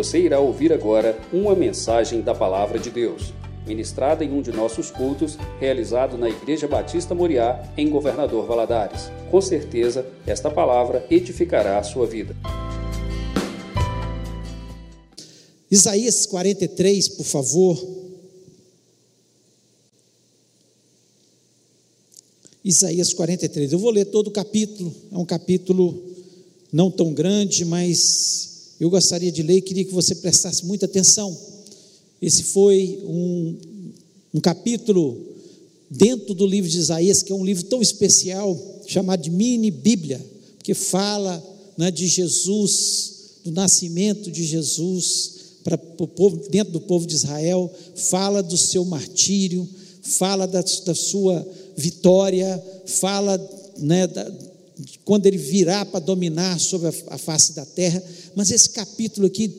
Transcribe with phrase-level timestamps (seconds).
[0.00, 3.34] Você irá ouvir agora uma mensagem da Palavra de Deus,
[3.66, 9.10] ministrada em um de nossos cultos, realizado na Igreja Batista Moriá, em Governador Valadares.
[9.30, 12.34] Com certeza, esta palavra edificará a sua vida.
[15.70, 17.76] Isaías 43, por favor.
[22.64, 23.74] Isaías 43.
[23.74, 26.02] Eu vou ler todo o capítulo, é um capítulo
[26.72, 28.49] não tão grande, mas
[28.80, 31.36] eu gostaria de ler e queria que você prestasse muita atenção.
[32.20, 33.56] Esse foi um,
[34.34, 35.18] um capítulo
[35.90, 40.24] dentro do livro de Isaías, que é um livro tão especial, chamado de mini Bíblia,
[40.56, 41.42] porque fala
[41.76, 47.70] né, de Jesus, do nascimento de Jesus para o povo, dentro do povo de Israel,
[47.94, 49.68] fala do seu martírio,
[50.02, 53.38] fala da, da sua vitória, fala
[53.78, 54.30] né, da,
[55.04, 58.02] quando ele virá para dominar sobre a, a face da terra,
[58.34, 59.52] mas esse capítulo aqui,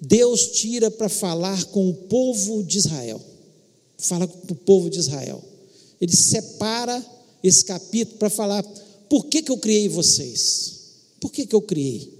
[0.00, 3.20] Deus tira para falar com o povo de Israel,
[3.98, 5.42] fala com o povo de Israel,
[6.00, 7.04] ele separa
[7.42, 8.62] esse capítulo para falar:
[9.08, 10.72] por que, que eu criei vocês?
[11.20, 12.12] Por que, que eu criei?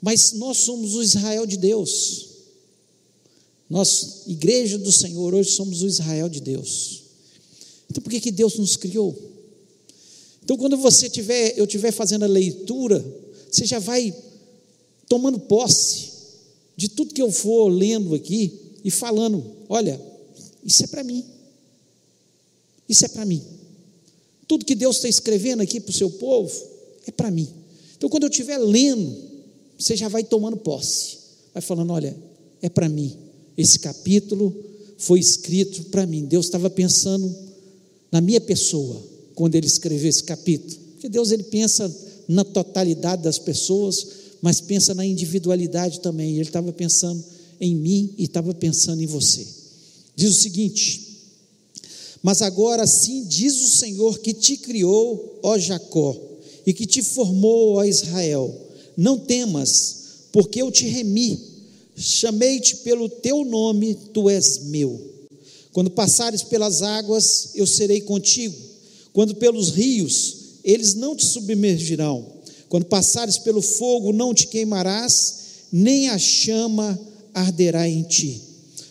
[0.00, 2.28] Mas nós somos o Israel de Deus.
[3.70, 7.02] Nós, igreja do Senhor, hoje somos o Israel de Deus.
[7.90, 9.16] Então por que, que Deus nos criou?
[10.44, 13.02] Então quando você tiver, eu estiver fazendo a leitura,
[13.50, 14.14] você já vai
[15.12, 16.08] tomando posse
[16.74, 20.00] de tudo que eu for lendo aqui e falando, olha,
[20.64, 21.22] isso é para mim.
[22.88, 23.42] Isso é para mim.
[24.48, 26.50] Tudo que Deus está escrevendo aqui para o seu povo
[27.06, 27.46] é para mim.
[27.94, 29.14] Então, quando eu estiver lendo,
[29.78, 31.18] você já vai tomando posse,
[31.52, 32.16] vai falando: olha,
[32.62, 33.14] é para mim.
[33.54, 34.64] Esse capítulo
[34.96, 36.24] foi escrito para mim.
[36.24, 37.36] Deus estava pensando
[38.10, 39.02] na minha pessoa
[39.34, 40.80] quando ele escreveu esse capítulo.
[40.92, 41.94] Porque Deus ele pensa
[42.26, 46.32] na totalidade das pessoas, mas pensa na individualidade também.
[46.32, 47.24] Ele estava pensando
[47.60, 49.46] em mim e estava pensando em você.
[50.16, 51.00] Diz o seguinte:
[52.20, 56.20] Mas agora sim diz o Senhor que te criou, ó Jacó,
[56.66, 58.52] e que te formou, ó Israel.
[58.96, 61.38] Não temas, porque eu te remi,
[61.96, 65.12] chamei-te pelo teu nome, tu és meu.
[65.72, 68.54] Quando passares pelas águas, eu serei contigo.
[69.12, 72.41] Quando pelos rios, eles não te submergirão.
[72.72, 75.34] Quando passares pelo fogo, não te queimarás,
[75.70, 76.98] nem a chama
[77.34, 78.40] arderá em ti.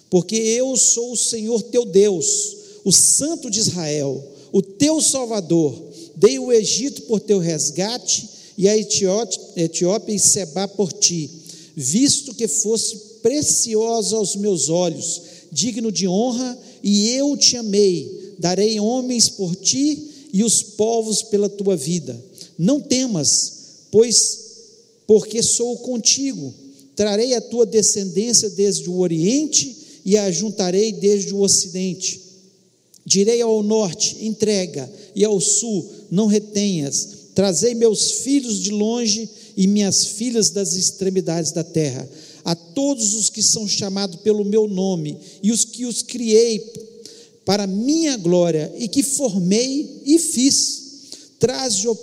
[0.07, 5.73] Porque eu sou o Senhor teu Deus, o Santo de Israel, o teu Salvador.
[6.15, 11.27] Dei o Egito por teu resgate e a Etiópia e Seba por ti,
[11.75, 18.79] visto que fosse preciosa aos meus olhos, digno de honra e eu te amei, darei
[18.79, 22.23] homens por ti e os povos pela tua vida.
[22.59, 23.60] Não temas,
[23.91, 24.39] pois
[25.05, 26.53] porque sou contigo.
[26.95, 29.75] Trarei a tua descendência desde o oriente
[30.05, 32.21] e a juntarei desde o ocidente.
[33.05, 37.09] Direi ao norte: entrega, e ao sul: não retenhas.
[37.35, 42.07] Trazei meus filhos de longe e minhas filhas das extremidades da terra
[42.43, 46.59] a todos os que são chamados pelo meu nome e os que os criei
[47.45, 50.80] para minha glória e que formei e fiz.
[51.41, 51.95] Traze o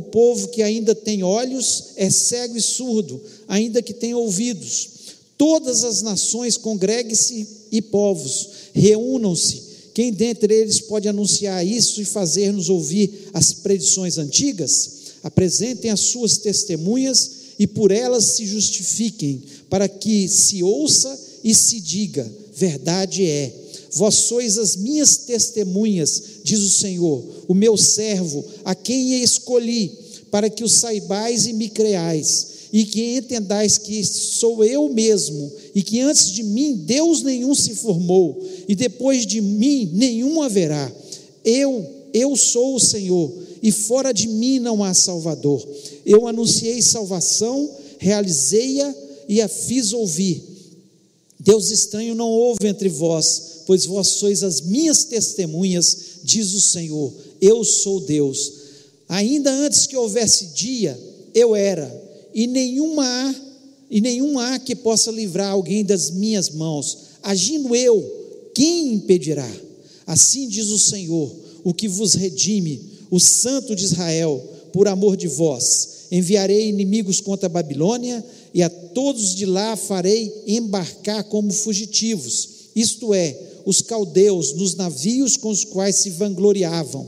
[0.00, 4.88] povo que ainda tem olhos, é cego e surdo, ainda que tenha ouvidos.
[5.36, 9.62] Todas as nações congreguem-se e povos, reúnam-se.
[9.92, 14.90] Quem dentre eles pode anunciar isso e fazer-nos ouvir as predições antigas?
[15.22, 21.78] Apresentem as suas testemunhas e por elas se justifiquem, para que se ouça e se
[21.78, 23.52] diga: verdade é.
[23.92, 29.92] Vós sois as minhas testemunhas, diz o Senhor, o meu servo, a quem escolhi,
[30.30, 35.82] para que o saibais e me creais, e que entendais que sou eu mesmo, e
[35.82, 38.38] que antes de mim Deus nenhum se formou,
[38.68, 40.92] e depois de mim nenhum haverá.
[41.44, 43.32] Eu, eu sou o Senhor,
[43.62, 45.66] e fora de mim não há Salvador.
[46.04, 48.94] Eu anunciei salvação, realizei-a
[49.28, 50.42] e a fiz ouvir.
[51.40, 57.12] Deus estranho não houve entre vós, pois vós sois as minhas testemunhas, diz o Senhor.
[57.38, 58.52] Eu sou Deus.
[59.06, 60.98] Ainda antes que houvesse dia,
[61.34, 61.86] eu era,
[62.32, 63.34] e nenhuma há,
[63.90, 66.96] e nenhum há que possa livrar alguém das minhas mãos.
[67.22, 69.52] Agindo eu, quem impedirá?
[70.06, 71.30] Assim diz o Senhor,
[71.62, 72.80] o que vos redime,
[73.10, 74.42] o Santo de Israel,
[74.72, 76.06] por amor de vós.
[76.10, 78.24] Enviarei inimigos contra a Babilônia
[78.54, 85.36] e a todos de lá farei embarcar como fugitivos, isto é, os caldeus nos navios
[85.36, 87.06] com os quais se vangloriavam.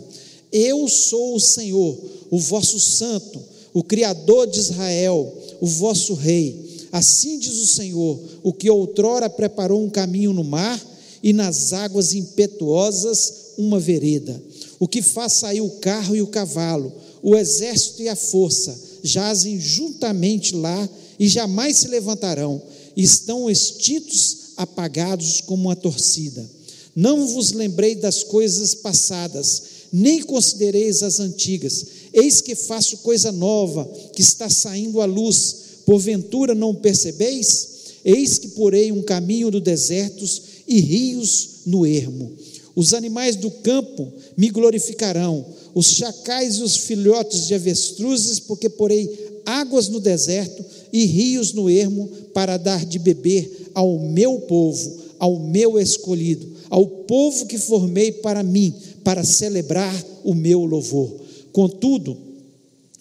[0.52, 1.98] Eu sou o Senhor,
[2.30, 3.40] o vosso santo,
[3.72, 6.88] o Criador de Israel, o vosso rei.
[6.90, 10.80] Assim diz o Senhor: o que outrora preparou um caminho no mar
[11.22, 14.42] e nas águas impetuosas uma vereda.
[14.78, 16.92] O que faz sair o carro e o cavalo,
[17.22, 20.88] o exército e a força, jazem juntamente lá
[21.18, 22.60] e jamais se levantarão,
[22.96, 26.48] estão extintos, apagados como uma torcida.
[26.94, 29.62] Não vos lembrei das coisas passadas,
[29.92, 31.86] nem considereis as antigas.
[32.12, 35.56] Eis que faço coisa nova, que está saindo à luz.
[35.86, 37.68] Porventura não percebeis?
[38.04, 40.24] Eis que porei um caminho no deserto
[40.66, 42.32] e rios no ermo.
[42.74, 45.44] Os animais do campo me glorificarão,
[45.74, 51.68] os chacais e os filhotes de avestruzes, porque porei águas no deserto e rios no
[51.68, 58.12] ermo para dar de beber ao meu povo, ao meu escolhido, ao povo que formei
[58.12, 58.74] para mim,
[59.04, 61.10] para celebrar o meu louvor.
[61.52, 62.16] Contudo,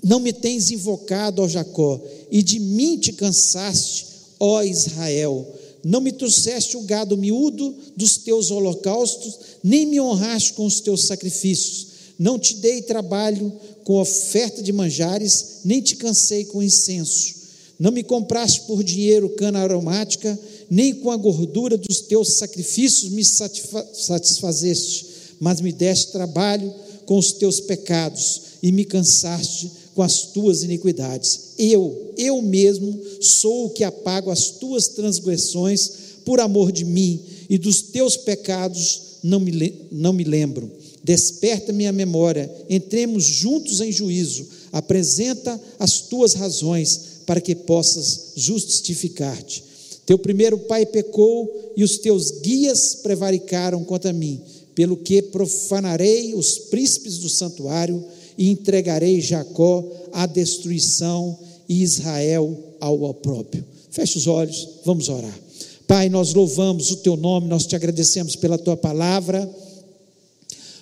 [0.03, 1.99] não me tens invocado, ó Jacó,
[2.31, 4.05] e de mim te cansaste,
[4.39, 5.45] ó Israel.
[5.83, 11.05] Não me trouxeste o gado miúdo dos teus holocaustos, nem me honraste com os teus
[11.05, 11.87] sacrifícios.
[12.17, 13.51] Não te dei trabalho
[13.83, 17.35] com oferta de manjares, nem te cansei com incenso.
[17.79, 20.37] Não me compraste por dinheiro cana aromática,
[20.69, 25.07] nem com a gordura dos teus sacrifícios me satisfazeste,
[25.39, 26.73] mas me deste trabalho
[27.05, 31.53] com os teus pecados e me cansaste com as tuas iniquidades.
[31.57, 35.91] Eu, eu mesmo, sou o que apago as tuas transgressões
[36.23, 37.19] por amor de mim,
[37.49, 40.71] e dos teus pecados não me, não me lembro.
[41.03, 49.63] Desperta minha memória, entremos juntos em juízo, apresenta as tuas razões para que possas justificar-te.
[50.09, 54.41] Teu primeiro pai pecou e os teus guias prevaricaram contra mim,
[54.73, 58.03] pelo que profanarei os príncipes do santuário
[58.35, 61.37] e entregarei Jacó à destruição
[61.69, 63.63] e Israel ao opróprio.
[63.91, 65.39] Feche os olhos, vamos orar.
[65.85, 69.47] Pai, nós louvamos o teu nome, nós te agradecemos pela tua palavra.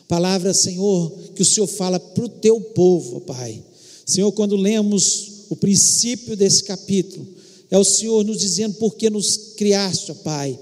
[0.07, 3.61] Palavra, Senhor, que o Senhor fala para o teu povo, Pai.
[4.05, 7.35] Senhor, quando lemos o princípio desse capítulo,
[7.69, 10.57] é o Senhor nos dizendo por que nos criaste, ó Pai.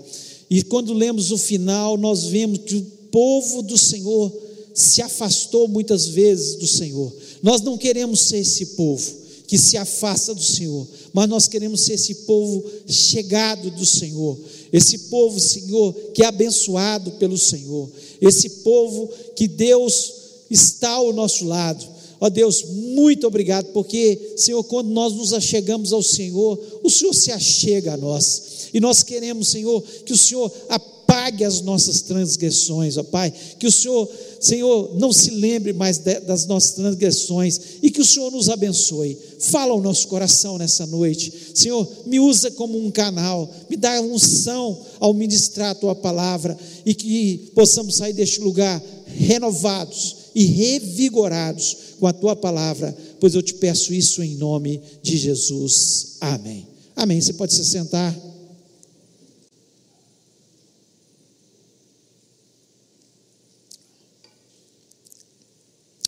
[0.50, 2.81] E quando lemos o final, nós vemos que o
[3.12, 4.31] povo do Senhor
[4.74, 7.13] se afastou muitas vezes do Senhor.
[7.42, 11.94] Nós não queremos ser esse povo que se afasta do Senhor, mas nós queremos ser
[11.94, 14.38] esse povo chegado do Senhor,
[14.74, 20.13] esse povo, Senhor, que é abençoado pelo Senhor, esse povo que Deus
[20.50, 21.94] está ao nosso lado.
[22.19, 27.31] Ó Deus, muito obrigado, porque, Senhor, quando nós nos achegamos ao Senhor, o Senhor se
[27.31, 28.69] achega a nós.
[28.73, 33.71] E nós queremos, Senhor, que o Senhor apague as nossas transgressões, ó Pai, que o
[33.71, 34.09] Senhor,
[34.39, 37.59] Senhor, não se lembre mais de, das nossas transgressões.
[37.81, 39.18] E que o Senhor nos abençoe.
[39.39, 44.81] Fala ao nosso coração nessa noite, Senhor, me usa como um canal, me dá unção
[45.00, 46.57] ao ministrar a tua palavra.
[46.85, 53.41] E que possamos sair deste lugar renovados e revigorados com a tua palavra, pois eu
[53.41, 56.17] te peço isso em nome de Jesus.
[56.19, 56.67] Amém.
[56.93, 57.21] Amém.
[57.21, 58.13] Você pode se sentar.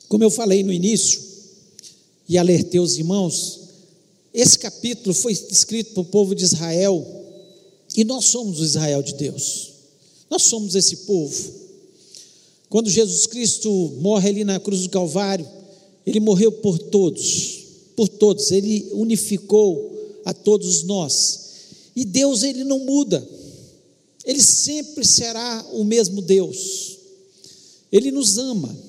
[0.09, 1.21] Como eu falei no início,
[2.29, 3.61] e alertei os irmãos,
[4.33, 7.05] esse capítulo foi escrito para o povo de Israel,
[7.95, 9.73] e nós somos o Israel de Deus,
[10.29, 11.66] nós somos esse povo.
[12.69, 13.69] Quando Jesus Cristo
[13.99, 15.47] morre ali na cruz do Calvário,
[16.05, 17.63] ele morreu por todos,
[17.95, 21.39] por todos, ele unificou a todos nós.
[21.95, 23.27] E Deus, ele não muda,
[24.25, 26.97] ele sempre será o mesmo Deus,
[27.91, 28.87] ele nos ama.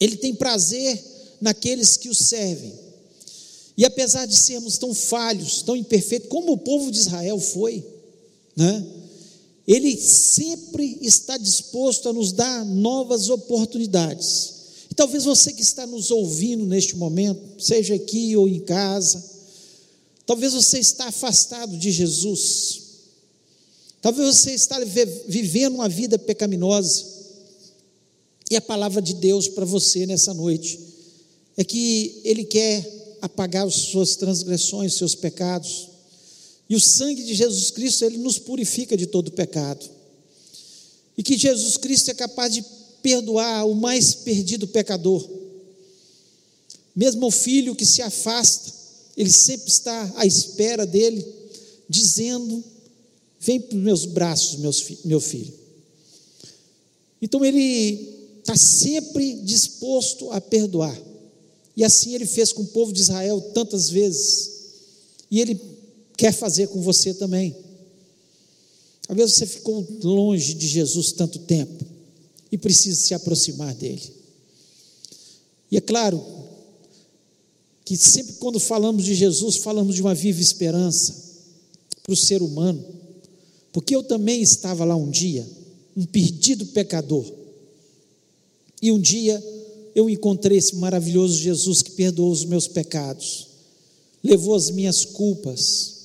[0.00, 1.02] Ele tem prazer
[1.40, 2.72] naqueles que o servem.
[3.76, 7.84] E apesar de sermos tão falhos, tão imperfeitos, como o povo de Israel foi,
[8.56, 8.86] né?
[9.68, 14.54] Ele sempre está disposto a nos dar novas oportunidades.
[14.90, 19.22] E talvez você que está nos ouvindo neste momento, seja aqui ou em casa,
[20.24, 22.80] talvez você está afastado de Jesus.
[24.00, 24.78] Talvez você está
[25.26, 27.04] vivendo uma vida pecaminosa.
[28.50, 30.80] E a palavra de Deus para você nessa noite
[31.58, 35.87] é que Ele quer apagar as suas transgressões, seus pecados.
[36.68, 39.88] E o sangue de Jesus Cristo, Ele nos purifica de todo pecado.
[41.16, 42.64] E que Jesus Cristo é capaz de
[43.02, 45.28] perdoar o mais perdido pecador.
[46.94, 48.72] Mesmo o filho que se afasta,
[49.16, 51.24] ele sempre está à espera dele,
[51.88, 52.62] dizendo:
[53.40, 54.58] Vem para os meus braços,
[55.04, 55.52] meu filho.
[57.20, 60.96] Então ele está sempre disposto a perdoar.
[61.76, 64.50] E assim ele fez com o povo de Israel tantas vezes.
[65.30, 65.54] E ele
[66.18, 67.56] quer fazer com você também.
[69.08, 71.82] Vezes você ficou longe de Jesus tanto tempo
[72.52, 74.02] e precisa se aproximar dele.
[75.70, 76.22] E é claro
[77.84, 81.14] que sempre quando falamos de Jesus, falamos de uma viva esperança
[82.02, 82.84] para o ser humano,
[83.72, 85.46] porque eu também estava lá um dia,
[85.96, 87.24] um perdido pecador,
[88.82, 89.42] e um dia
[89.94, 93.48] eu encontrei esse maravilhoso Jesus que perdoou os meus pecados,
[94.22, 95.97] levou as minhas culpas,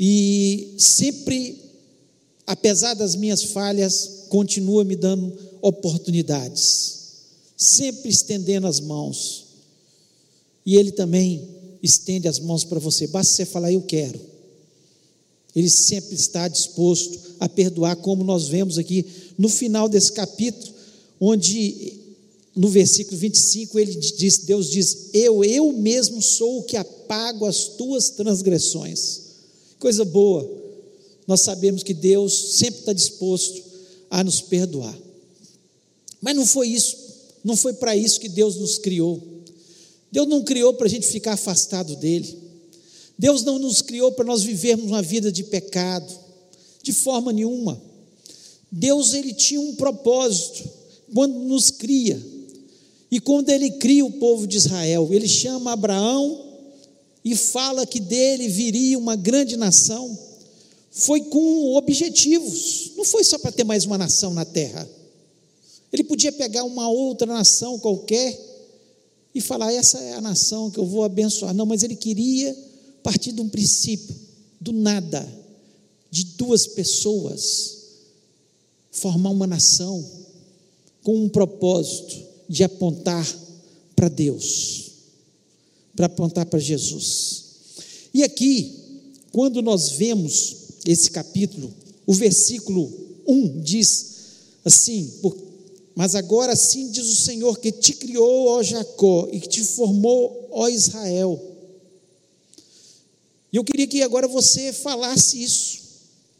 [0.00, 1.60] e sempre,
[2.46, 6.98] apesar das minhas falhas, continua me dando oportunidades,
[7.56, 9.46] sempre estendendo as mãos,
[10.64, 11.48] e Ele também
[11.82, 14.20] estende as mãos para você, basta você falar, eu quero.
[15.56, 19.04] Ele sempre está disposto a perdoar, como nós vemos aqui
[19.36, 20.74] no final desse capítulo,
[21.20, 21.94] onde
[22.54, 27.64] no versículo 25 ele diz, Deus diz: "Eu eu mesmo sou o que apago as
[27.64, 29.27] tuas transgressões".
[29.78, 30.48] Coisa boa.
[31.26, 33.62] Nós sabemos que Deus sempre está disposto
[34.10, 34.96] a nos perdoar.
[36.20, 36.96] Mas não foi isso,
[37.44, 39.22] não foi para isso que Deus nos criou.
[40.10, 42.36] Deus não criou para a gente ficar afastado dele.
[43.18, 46.12] Deus não nos criou para nós vivermos uma vida de pecado,
[46.82, 47.80] de forma nenhuma.
[48.70, 50.68] Deus ele tinha um propósito
[51.12, 52.20] quando nos cria.
[53.10, 56.47] E quando ele cria o povo de Israel, ele chama Abraão
[57.24, 60.18] e fala que dele viria uma grande nação.
[60.90, 64.88] Foi com objetivos, não foi só para ter mais uma nação na terra.
[65.92, 68.38] Ele podia pegar uma outra nação qualquer
[69.34, 71.54] e falar: essa é a nação que eu vou abençoar.
[71.54, 72.56] Não, mas ele queria
[73.02, 74.14] partir de um princípio,
[74.60, 75.26] do nada,
[76.10, 77.76] de duas pessoas,
[78.90, 80.04] formar uma nação
[81.02, 82.16] com um propósito
[82.48, 83.26] de apontar
[83.94, 84.87] para Deus,
[85.98, 87.42] para apontar para Jesus.
[88.14, 88.72] E aqui,
[89.32, 90.54] quando nós vemos
[90.86, 91.74] esse capítulo,
[92.06, 92.88] o versículo
[93.26, 94.06] 1 diz
[94.64, 95.12] assim:
[95.96, 100.46] Mas agora sim diz o Senhor que te criou, ó Jacó, e que te formou,
[100.52, 101.36] ó Israel.
[103.52, 105.80] E eu queria que agora você falasse isso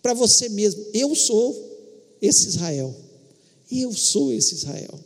[0.01, 0.87] para você mesmo.
[0.95, 2.95] Eu sou esse Israel.
[3.73, 5.01] Eu sou esse Israel.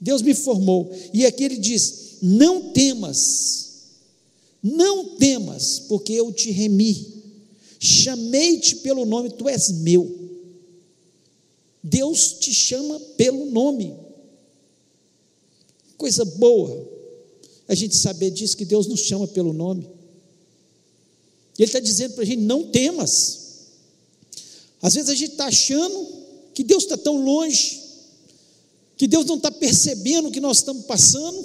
[0.00, 0.90] Deus me formou.
[1.14, 3.66] E aqui ele diz: Não temas,
[4.62, 7.14] não temas, porque eu te remi.
[7.78, 10.26] Chamei-te pelo nome, tu és meu.
[11.82, 13.94] Deus te chama pelo nome.
[15.96, 16.96] Coisa boa
[17.68, 19.88] a gente saber disso, que Deus nos chama pelo nome.
[21.58, 23.46] Ele está dizendo para a gente: não temas.
[24.80, 26.08] Às vezes a gente está achando
[26.54, 27.82] que Deus está tão longe,
[28.96, 31.44] que Deus não está percebendo o que nós estamos passando,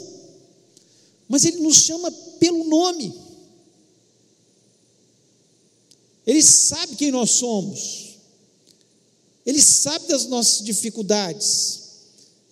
[1.31, 3.13] mas Ele nos chama pelo nome.
[6.27, 8.17] Ele sabe quem nós somos,
[9.45, 11.79] Ele sabe das nossas dificuldades,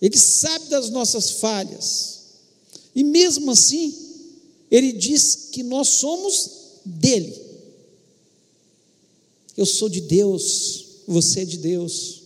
[0.00, 2.20] Ele sabe das nossas falhas,
[2.94, 3.94] e mesmo assim,
[4.70, 6.50] Ele diz que nós somos
[6.82, 7.38] dele.
[9.58, 12.22] Eu sou de Deus, você é de Deus.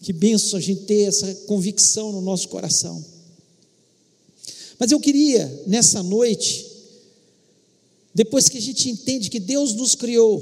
[0.00, 3.11] Que benção a gente ter essa convicção no nosso coração.
[4.82, 6.66] Mas eu queria, nessa noite,
[8.12, 10.40] depois que a gente entende que Deus nos criou,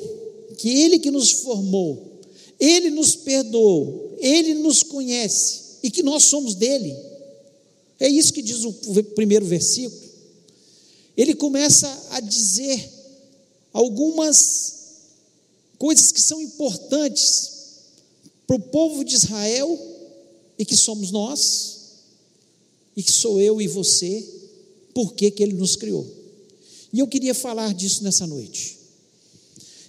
[0.57, 2.23] que Ele que nos formou,
[2.59, 6.97] Ele nos perdoou, Ele nos conhece e que nós somos dele.
[7.99, 8.73] É isso que diz o
[9.15, 10.01] primeiro versículo.
[11.15, 12.91] Ele começa a dizer
[13.75, 15.03] algumas
[15.77, 17.51] coisas que são importantes
[18.47, 19.79] para o povo de Israel
[20.59, 21.80] e que somos nós,
[22.97, 24.27] e que sou eu e você,
[24.95, 26.07] por que ele nos criou.
[26.93, 28.79] E eu queria falar disso nessa noite.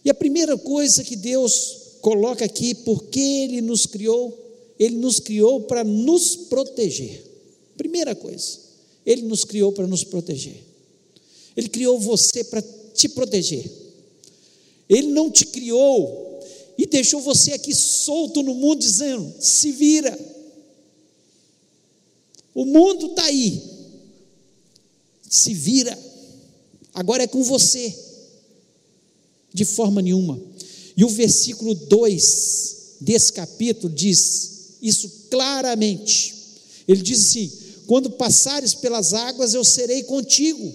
[0.03, 4.37] E a primeira coisa que Deus coloca aqui, porque Ele nos criou,
[4.77, 7.23] Ele nos criou para nos proteger.
[7.77, 8.59] Primeira coisa,
[9.05, 10.63] Ele nos criou para nos proteger.
[11.55, 13.69] Ele criou você para te proteger.
[14.89, 16.39] Ele não te criou
[16.77, 20.30] e deixou você aqui solto no mundo, dizendo: se vira.
[22.53, 23.61] O mundo está aí,
[25.29, 25.97] se vira,
[26.93, 27.93] agora é com você,
[29.53, 30.39] de forma nenhuma.
[30.95, 36.35] E o versículo 2 desse capítulo diz isso claramente.
[36.87, 37.51] Ele diz assim:
[37.87, 40.73] Quando passares pelas águas, eu serei contigo.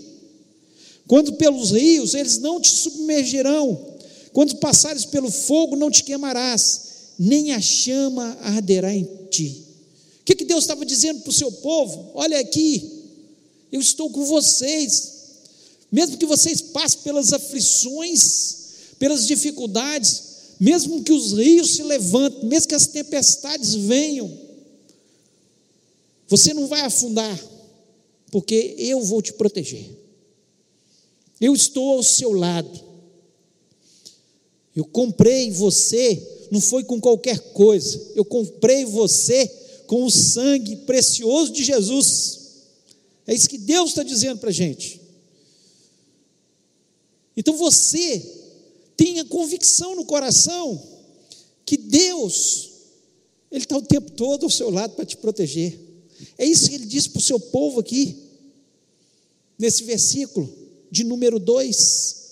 [1.06, 3.94] Quando pelos rios, eles não te submergirão.
[4.32, 6.80] Quando passares pelo fogo, não te queimarás,
[7.18, 9.65] nem a chama arderá em ti.
[10.26, 12.10] Que, que Deus estava dizendo para o seu povo?
[12.12, 13.04] Olha aqui,
[13.70, 15.12] eu estou com vocês,
[15.90, 18.56] mesmo que vocês passem pelas aflições,
[18.98, 20.22] pelas dificuldades,
[20.58, 24.28] mesmo que os rios se levantem, mesmo que as tempestades venham,
[26.26, 27.40] você não vai afundar,
[28.32, 29.88] porque eu vou te proteger.
[31.40, 32.84] Eu estou ao seu lado.
[34.74, 41.52] Eu comprei você, não foi com qualquer coisa, eu comprei você com o sangue precioso
[41.52, 42.40] de Jesus.
[43.26, 45.00] É isso que Deus está dizendo para a gente.
[47.36, 48.24] Então você
[48.96, 50.82] tenha convicção no coração
[51.64, 52.70] que Deus,
[53.50, 55.78] Ele está o tempo todo ao seu lado para te proteger.
[56.38, 58.16] É isso que ele disse para o seu povo aqui,
[59.58, 60.50] nesse versículo
[60.90, 62.26] de número 2.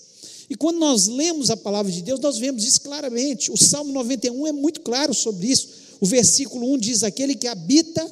[0.49, 3.51] E quando nós lemos a palavra de Deus, nós vemos isso claramente.
[3.51, 5.69] O Salmo 91 é muito claro sobre isso.
[5.99, 8.05] O versículo 1 diz: Aquele que habita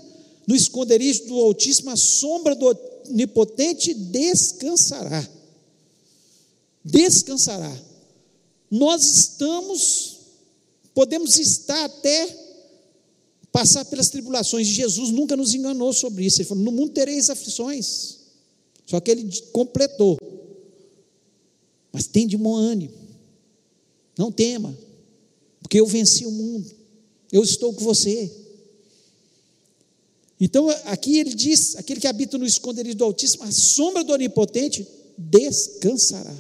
[0.48, 2.78] no esconderijo do Altíssimo, a sombra do
[3.10, 5.28] Onipotente descansará.
[6.84, 7.74] Descansará.
[8.70, 10.20] Nós estamos,
[10.94, 12.44] podemos estar até
[13.52, 14.68] passar pelas tribulações.
[14.68, 16.42] Jesus nunca nos enganou sobre isso.
[16.42, 18.18] Ele falou: No mundo tereis aflições.
[18.86, 20.18] Só que ele completou.
[21.92, 22.94] Mas tem de bom ânimo.
[24.18, 24.78] Não tema,
[25.62, 26.83] porque eu venci o mundo.
[27.34, 28.32] Eu estou com você.
[30.40, 34.88] Então, aqui ele diz: aquele que habita no esconderijo do Altíssimo, a sombra do Onipotente
[35.18, 36.36] descansará.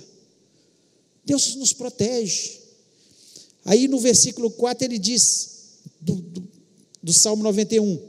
[1.26, 2.60] Deus nos protege.
[3.66, 6.48] Aí no versículo 4 ele diz, do, do,
[7.02, 8.00] do Salmo 91,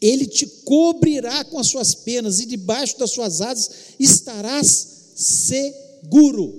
[0.00, 6.52] ele te cobrirá com as suas penas e debaixo das suas asas estarás seguro.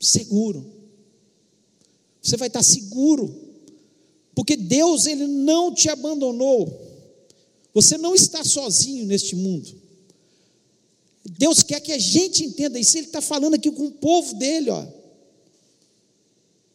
[0.00, 0.74] Seguro.
[2.20, 3.43] Você vai estar seguro,
[4.34, 6.80] porque Deus ele não te abandonou.
[7.72, 9.74] Você não está sozinho neste mundo.
[11.38, 12.96] Deus quer que a gente entenda isso.
[12.98, 14.86] Ele está falando aqui com o povo dele, ó.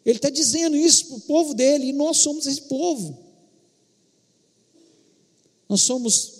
[0.06, 3.18] Ele está dizendo isso para o povo dele, e nós somos esse povo.
[5.68, 6.34] Nós somos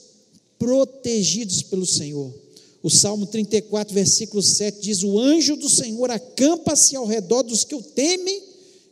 [0.58, 2.34] protegidos pelo Senhor.
[2.82, 7.76] O Salmo 34, versículo 7 diz: O anjo do Senhor acampa-se ao redor dos que
[7.76, 8.42] o temem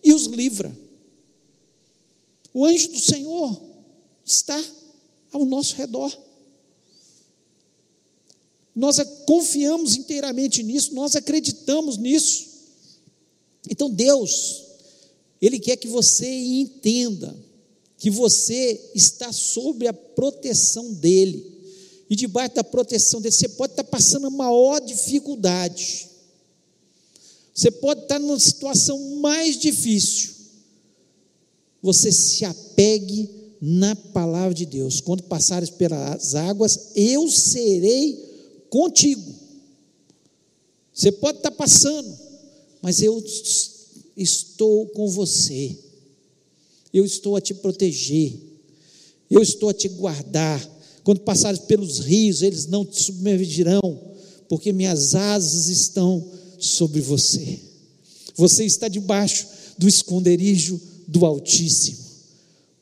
[0.03, 0.86] e os livra.
[2.57, 3.61] O anjo do Senhor
[4.25, 4.59] está
[5.31, 6.11] ao nosso redor.
[8.75, 12.47] Nós confiamos inteiramente nisso, nós acreditamos nisso.
[13.69, 14.63] Então Deus,
[15.39, 17.37] Ele quer que você entenda
[17.95, 21.45] que você está sob a proteção dEle.
[22.09, 26.09] E debaixo da proteção dele, você pode estar passando a maior dificuldade.
[27.53, 30.36] Você pode estar numa situação mais difícil.
[31.87, 33.29] Você se apegue
[33.61, 34.99] na palavra de Deus.
[34.99, 39.33] Quando passares pelas águas, eu serei contigo.
[40.93, 42.13] Você pode estar passando,
[42.81, 43.23] mas eu
[44.17, 45.77] estou com você.
[46.93, 48.37] Eu estou a te proteger.
[49.31, 50.61] Eu estou a te guardar.
[51.05, 53.97] Quando passares pelos rios, eles não te submergirão,
[54.49, 57.61] porque minhas asas estão sobre você.
[58.35, 59.47] Você está debaixo
[59.77, 62.05] do esconderijo do Altíssimo.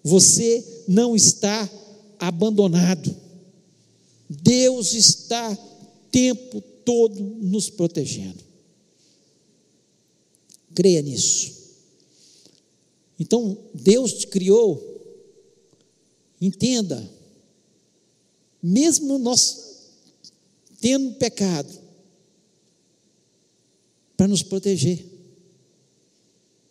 [0.03, 1.69] Você não está
[2.19, 3.15] abandonado.
[4.27, 5.55] Deus está
[6.11, 8.43] tempo todo nos protegendo.
[10.73, 11.53] Creia nisso.
[13.19, 14.81] Então, Deus te criou,
[16.41, 17.09] entenda,
[18.61, 19.65] mesmo nós
[20.81, 21.73] tendo pecado,
[24.17, 25.05] para nos proteger,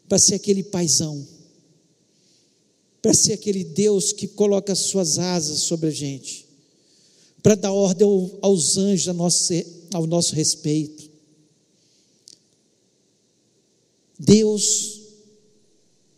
[0.08, 1.26] para ser aquele paizão,
[3.04, 6.46] para ser aquele Deus que coloca as suas asas sobre a gente
[7.42, 8.08] para dar ordem
[8.40, 9.52] aos anjos ao nosso,
[9.92, 11.10] ao nosso respeito.
[14.18, 15.02] Deus,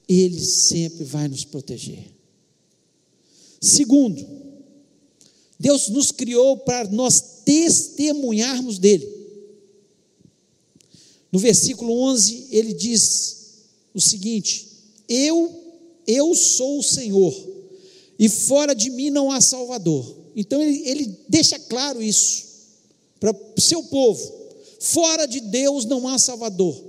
[0.08, 2.08] Ele sempre vai nos proteger.
[3.60, 4.24] Segundo,
[5.58, 9.12] Deus nos criou para nós testemunharmos dEle.
[11.32, 14.68] No versículo 11, ele diz o seguinte:
[15.08, 15.65] Eu,
[16.06, 17.34] eu sou o Senhor,
[18.18, 20.16] e fora de mim não há Salvador.
[20.34, 22.44] Então ele, ele deixa claro isso
[23.18, 24.32] para o seu povo.
[24.78, 26.84] Fora de Deus não há Salvador.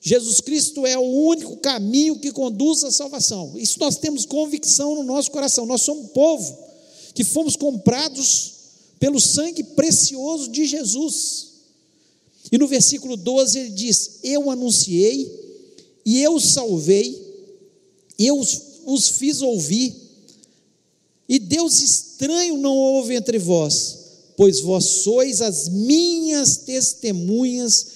[0.00, 3.52] Jesus Cristo é o único caminho que conduz à salvação.
[3.56, 5.66] Isso nós temos convicção no nosso coração.
[5.66, 6.58] Nós somos um povo
[7.14, 8.52] que fomos comprados
[8.98, 11.48] pelo sangue precioso de Jesus.
[12.50, 15.30] E no versículo 12 ele diz: Eu anunciei,
[16.04, 17.19] e eu salvei,
[18.26, 19.94] eu os, os fiz ouvir,
[21.28, 23.98] e Deus estranho não houve entre vós,
[24.36, 27.86] pois vós sois as minhas testemunhas,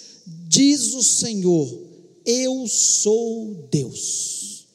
[0.49, 1.83] diz o Senhor,
[2.25, 4.67] eu sou Deus.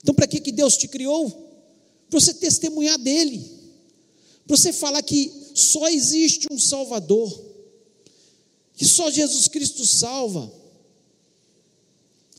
[0.00, 1.30] Então, para que, que Deus te criou?
[2.08, 3.44] Para você testemunhar dele,
[4.46, 7.46] para você falar que só existe um Salvador,
[8.74, 10.50] que só Jesus Cristo salva.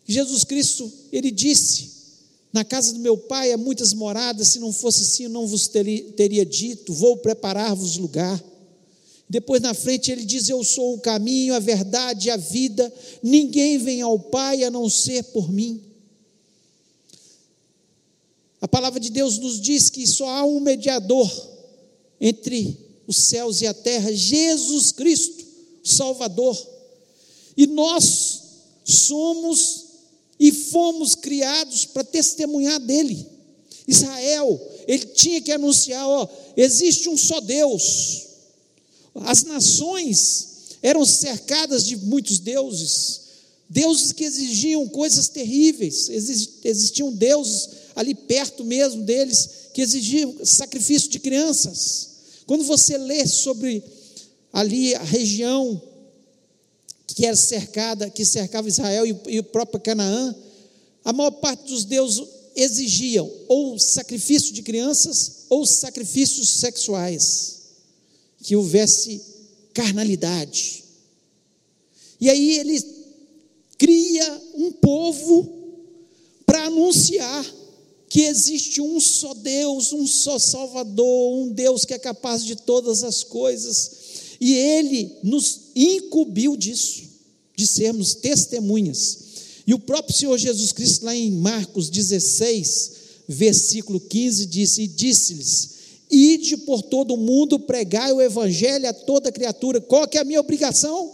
[0.08, 1.98] Jesus Cristo, ele disse:
[2.51, 5.67] Na casa do meu pai há muitas moradas, se não fosse assim, eu não vos
[5.67, 8.43] teria, dito, vou preparar-vos lugar.
[9.29, 14.01] Depois na frente ele diz: Eu sou o caminho, a verdade a vida, ninguém vem
[14.01, 15.83] ao Pai a não ser por mim.
[18.59, 21.31] A palavra de Deus nos diz que só há um mediador
[22.19, 25.45] entre os céus e a terra, Jesus Cristo,
[25.83, 26.57] Salvador.
[27.55, 28.41] E nós
[28.83, 29.88] somos
[30.39, 33.28] e fomos criados para testemunhar dele.
[33.88, 38.28] Israel, ele tinha que anunciar: ó, existe um só Deus.
[39.15, 40.47] As nações
[40.82, 43.21] eram cercadas de muitos deuses,
[43.69, 46.10] deuses que exigiam coisas terríveis,
[46.63, 52.10] existiam deuses ali perto mesmo deles que exigiam sacrifício de crianças.
[52.45, 53.84] Quando você lê sobre
[54.54, 55.82] ali a região
[57.15, 60.36] que era cercada, que cercava Israel e, e o próprio Canaã,
[61.04, 62.24] a maior parte dos deuses
[62.56, 67.60] exigiam ou sacrifício de crianças ou sacrifícios sexuais,
[68.43, 69.22] que houvesse
[69.74, 70.84] carnalidade.
[72.19, 72.82] E aí ele
[73.78, 75.58] cria um povo
[76.45, 77.45] para anunciar
[78.10, 83.04] que existe um só Deus, um só Salvador, um Deus que é capaz de todas
[83.04, 83.91] as coisas,
[84.41, 87.03] e ele nos incumbiu disso,
[87.55, 89.19] de sermos testemunhas.
[89.65, 92.91] E o próprio Senhor Jesus Cristo, lá em Marcos 16,
[93.27, 95.69] versículo 15, disse: E disse-lhes:
[96.09, 99.79] Ide por todo o mundo, pregai o evangelho a toda criatura.
[99.79, 101.13] Qual que é a minha obrigação?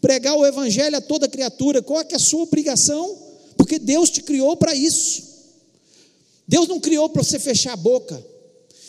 [0.00, 1.80] Pregar o evangelho a toda criatura.
[1.80, 3.16] Qual que é a sua obrigação?
[3.56, 5.22] Porque Deus te criou para isso.
[6.48, 8.22] Deus não criou para você fechar a boca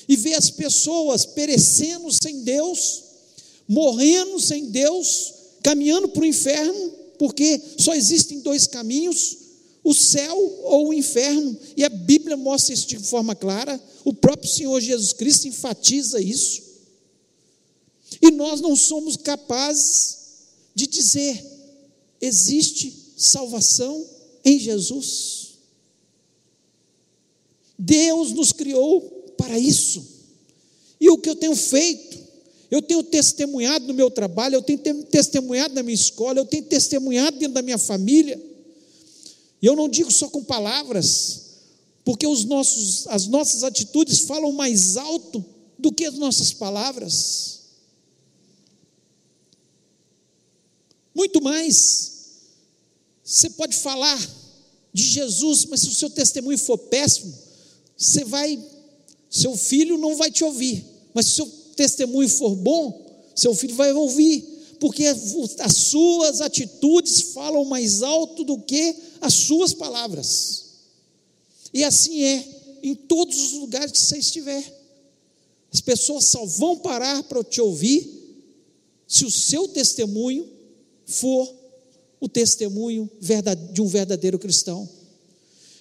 [0.08, 3.03] e ver as pessoas perecendo sem Deus,
[3.74, 5.34] morrendo sem Deus,
[5.64, 9.38] caminhando para o inferno, porque só existem dois caminhos:
[9.84, 14.50] o céu ou o inferno, e a Bíblia mostra isso de forma clara, o próprio
[14.50, 16.62] Senhor Jesus Cristo enfatiza isso.
[18.22, 20.18] E nós não somos capazes
[20.76, 21.44] de dizer:
[22.22, 24.06] existe salvação
[24.46, 25.54] em Jesus.
[27.78, 29.02] Deus nos criou
[29.36, 30.06] para isso.
[31.02, 32.23] E o que eu tenho feito?
[32.74, 37.38] Eu tenho testemunhado no meu trabalho, eu tenho testemunhado na minha escola, eu tenho testemunhado
[37.38, 38.44] dentro da minha família.
[39.62, 41.42] E eu não digo só com palavras,
[42.04, 45.46] porque os nossos, as nossas atitudes falam mais alto
[45.78, 47.60] do que as nossas palavras.
[51.14, 52.12] Muito mais.
[53.24, 54.20] Você pode falar
[54.92, 57.38] de Jesus, mas se o seu testemunho for péssimo,
[57.96, 58.60] você vai,
[59.30, 60.84] seu filho não vai te ouvir,
[61.14, 63.04] mas se seu testemunho for bom,
[63.36, 64.42] seu filho vai ouvir,
[64.80, 70.64] porque as suas atitudes falam mais alto do que as suas palavras.
[71.74, 74.64] E assim é em todos os lugares que você estiver.
[75.74, 78.24] As pessoas só vão parar para te ouvir
[79.08, 80.48] se o seu testemunho
[81.06, 81.52] for
[82.20, 83.10] o testemunho
[83.72, 84.88] de um verdadeiro cristão.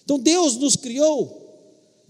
[0.05, 1.41] Então Deus nos criou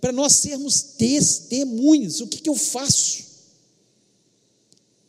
[0.01, 2.21] para nós sermos testemunhas.
[2.21, 3.32] O que, que eu faço?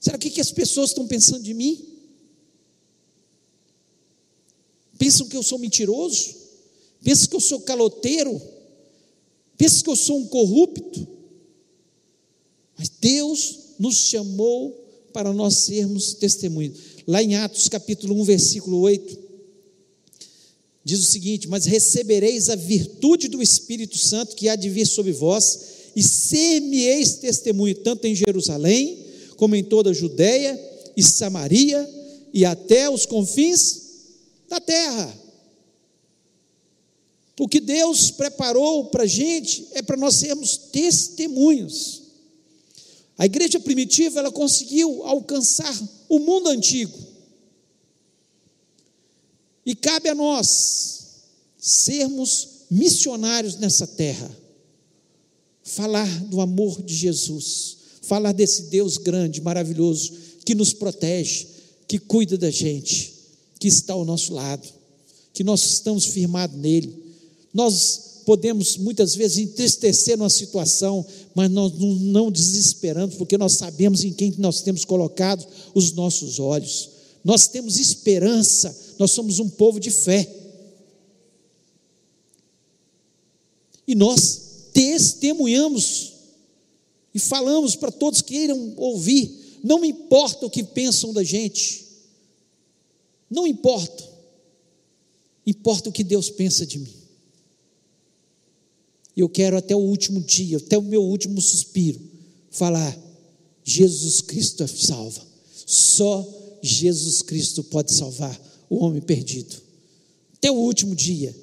[0.03, 1.81] Será que, que as pessoas estão pensando de mim?
[4.97, 6.35] Pensam que eu sou mentiroso?
[7.01, 8.41] Pensam que eu sou caloteiro?
[9.57, 11.07] Pensam que eu sou um corrupto?
[12.77, 14.71] Mas Deus nos chamou
[15.13, 16.73] para nós sermos testemunhas.
[17.07, 19.17] Lá em Atos capítulo 1, versículo 8,
[20.83, 25.13] diz o seguinte: Mas recebereis a virtude do Espírito Santo que há de vir sobre
[25.13, 25.59] vós,
[25.95, 29.02] e ser-me-eis testemunho, tanto em Jerusalém,
[29.37, 30.59] como em toda a Judéia
[30.95, 31.89] e Samaria,
[32.33, 33.81] e até os confins
[34.49, 35.23] da terra.
[37.39, 42.03] O que Deus preparou para a gente é para nós sermos testemunhos.
[43.17, 45.73] A igreja primitiva ela conseguiu alcançar
[46.09, 46.97] o mundo antigo.
[49.65, 51.23] E cabe a nós
[51.57, 54.29] sermos missionários nessa terra,
[55.63, 60.13] falar do amor de Jesus, falar desse Deus grande, maravilhoso,
[60.45, 61.47] que nos protege,
[61.87, 63.13] que cuida da gente,
[63.59, 64.67] que está ao nosso lado,
[65.33, 67.01] que nós estamos firmados nele.
[67.53, 74.11] Nós podemos muitas vezes entristecer numa situação, mas nós não desesperamos, porque nós sabemos em
[74.11, 76.89] quem nós temos colocado os nossos olhos.
[77.23, 80.29] Nós temos esperança, nós somos um povo de fé.
[83.87, 84.41] E nós
[84.73, 86.12] testemunhamos
[87.13, 91.85] e falamos para todos que queiram ouvir, não importa o que pensam da gente,
[93.29, 94.03] não importa,
[95.45, 96.93] importa o que Deus pensa de mim.
[99.15, 102.01] Eu quero até o último dia, até o meu último suspiro,
[102.49, 102.97] falar:
[103.63, 105.25] Jesus Cristo é salva.
[105.65, 106.27] Só
[106.61, 109.55] Jesus Cristo pode salvar o homem perdido.
[110.35, 111.35] Até o último dia,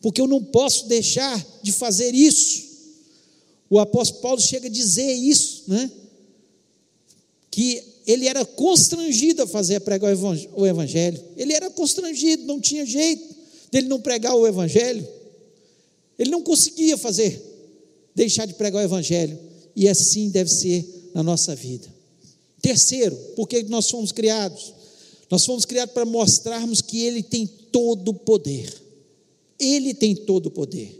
[0.00, 2.73] porque eu não posso deixar de fazer isso.
[3.68, 5.90] O apóstolo Paulo chega a dizer isso, né?
[7.50, 10.10] Que ele era constrangido a fazer a pregar
[10.54, 11.22] o evangelho.
[11.36, 13.34] Ele era constrangido, não tinha jeito
[13.70, 15.06] dele não pregar o evangelho.
[16.18, 17.42] Ele não conseguia fazer,
[18.14, 19.38] deixar de pregar o Evangelho,
[19.74, 21.92] e assim deve ser na nossa vida.
[22.62, 24.72] Terceiro, por que nós fomos criados?
[25.30, 28.72] Nós fomos criados para mostrarmos que Ele tem todo o poder.
[29.58, 30.96] Ele tem todo o poder.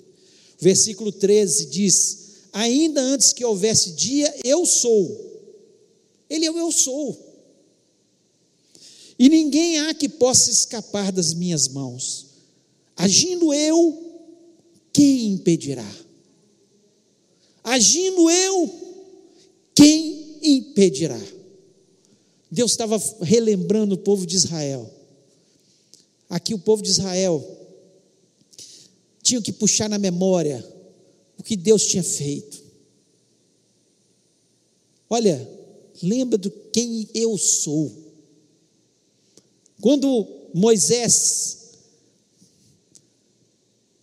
[0.60, 2.18] Versículo 13 diz:
[2.54, 5.42] Ainda antes que houvesse dia, eu sou.
[6.30, 7.18] Ele é o eu sou.
[9.18, 12.26] E ninguém há que possa escapar das minhas mãos.
[12.96, 14.22] Agindo eu,
[14.92, 15.92] quem impedirá?
[17.64, 18.72] Agindo eu,
[19.74, 21.20] quem impedirá?
[22.48, 24.88] Deus estava relembrando o povo de Israel.
[26.30, 27.44] Aqui o povo de Israel
[29.24, 30.73] tinha que puxar na memória
[31.44, 32.64] o que Deus tinha feito.
[35.10, 35.46] Olha,
[36.02, 37.92] lembra do quem eu sou.
[39.78, 41.74] Quando Moisés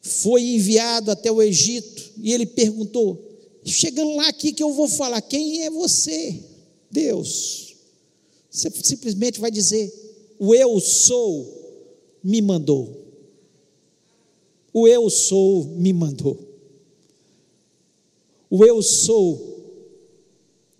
[0.04, 3.20] foi enviado até o Egito e ele perguntou:
[3.66, 6.40] chegando lá aqui que eu vou falar, quem é você?
[6.92, 7.74] Deus.
[8.52, 9.92] Você simplesmente vai dizer:
[10.38, 13.02] o eu sou me mandou.
[14.72, 16.51] O eu sou me mandou.
[18.52, 19.66] O eu sou,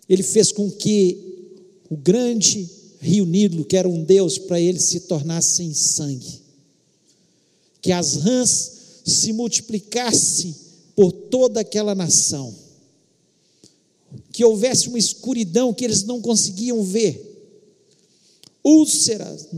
[0.06, 1.48] ele fez com que
[1.88, 2.68] o grande
[3.00, 6.42] rio Nilo, que era um Deus, para ele se tornasse sem sangue.
[7.80, 8.72] Que as rãs
[9.06, 10.54] se multiplicasse
[10.94, 12.54] por toda aquela nação,
[14.30, 17.56] que houvesse uma escuridão que eles não conseguiam ver,
[18.62, 19.48] úlceras,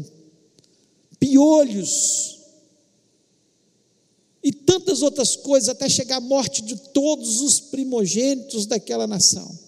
[1.19, 2.44] piolhos
[4.45, 9.59] e tantas outras coisas, até chegar à morte de todos os primogênitos daquela nação.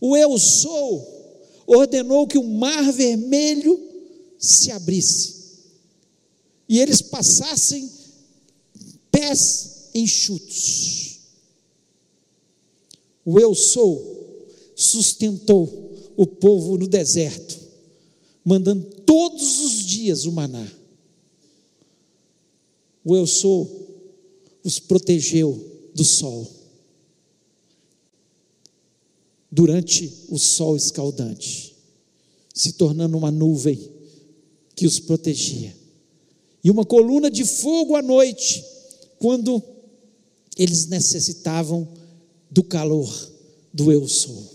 [0.00, 1.14] O Eu Sou
[1.66, 3.80] ordenou que o mar vermelho
[4.38, 5.36] se abrisse
[6.68, 7.90] e eles passassem
[9.10, 11.20] pés enxutos.
[13.24, 17.58] O eu sou sustentou o povo no deserto,
[18.44, 20.66] mandando todos os dias o maná.
[23.06, 23.86] O eu sou
[24.64, 25.64] os protegeu
[25.94, 26.44] do sol.
[29.48, 31.76] Durante o sol escaldante,
[32.52, 33.78] se tornando uma nuvem
[34.74, 35.72] que os protegia.
[36.64, 38.64] E uma coluna de fogo à noite
[39.20, 39.62] quando
[40.58, 41.86] eles necessitavam
[42.50, 43.32] do calor
[43.72, 44.52] do eu sou.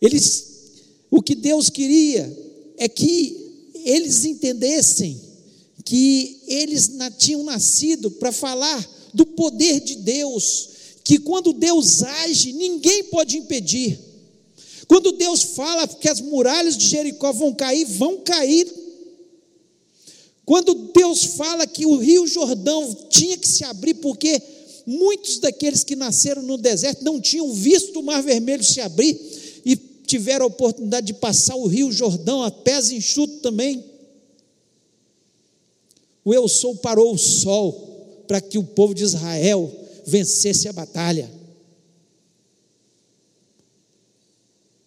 [0.00, 0.72] Eles,
[1.10, 2.34] o que Deus queria
[2.78, 5.25] é que eles entendessem
[5.86, 10.68] que eles tinham nascido para falar do poder de Deus,
[11.02, 13.98] que quando Deus age, ninguém pode impedir.
[14.88, 18.66] Quando Deus fala que as muralhas de Jericó vão cair, vão cair
[20.44, 24.40] quando Deus fala que o Rio Jordão tinha que se abrir, porque
[24.86, 29.20] muitos daqueles que nasceram no deserto não tinham visto o Mar Vermelho se abrir
[29.64, 29.74] e
[30.06, 33.84] tiveram a oportunidade de passar o Rio Jordão a pés enxuto também.
[36.26, 39.72] O Eu Sou parou o sol para que o povo de Israel
[40.04, 41.30] vencesse a batalha.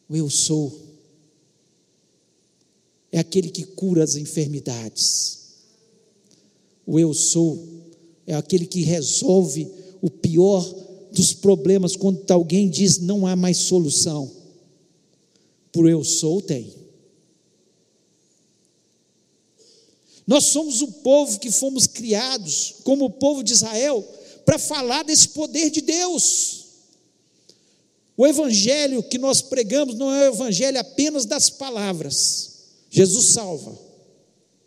[0.07, 0.89] O Eu Sou
[3.11, 5.39] é aquele que cura as enfermidades.
[6.85, 7.67] O eu sou
[8.25, 9.67] é aquele que resolve
[10.01, 10.63] o pior
[11.11, 14.29] dos problemas quando alguém diz não há mais solução.
[15.71, 16.73] Por eu sou tem.
[20.29, 24.07] Nós somos o povo que fomos criados, como o povo de Israel,
[24.45, 26.65] para falar desse poder de Deus.
[28.15, 32.49] O evangelho que nós pregamos não é o evangelho apenas das palavras.
[32.91, 33.75] Jesus salva.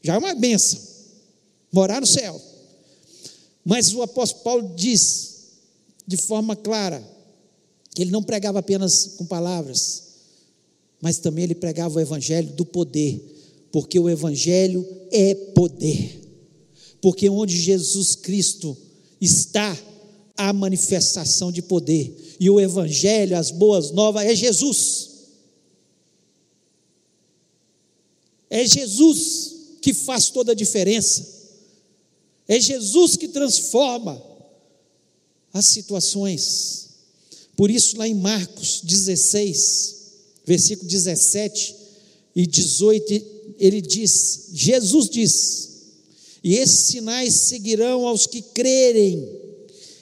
[0.03, 0.81] Já é uma benção
[1.71, 2.43] morar no céu.
[3.65, 5.35] Mas o apóstolo Paulo diz
[6.05, 7.09] de forma clara
[7.95, 10.03] que ele não pregava apenas com palavras,
[11.01, 13.32] mas também ele pregava o evangelho do poder,
[13.73, 16.21] porque o evangelho é poder.
[17.01, 18.77] Porque onde Jesus Cristo
[19.21, 19.77] está,
[20.37, 22.37] há manifestação de poder.
[22.39, 25.11] E o evangelho, as boas novas é Jesus.
[28.51, 31.27] É Jesus que faz toda a diferença.
[32.47, 34.23] É Jesus que transforma
[35.53, 36.91] as situações.
[37.57, 39.97] Por isso, lá em Marcos 16,
[40.45, 41.75] versículo 17
[42.35, 43.32] e 18,
[43.63, 45.69] ele diz: Jesus diz:
[46.43, 49.25] E esses sinais seguirão aos que crerem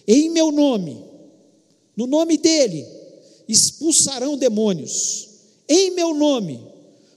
[0.09, 1.05] em meu nome,
[1.95, 2.87] no nome dele,
[3.47, 5.29] expulsarão demônios,
[5.69, 6.59] em meu nome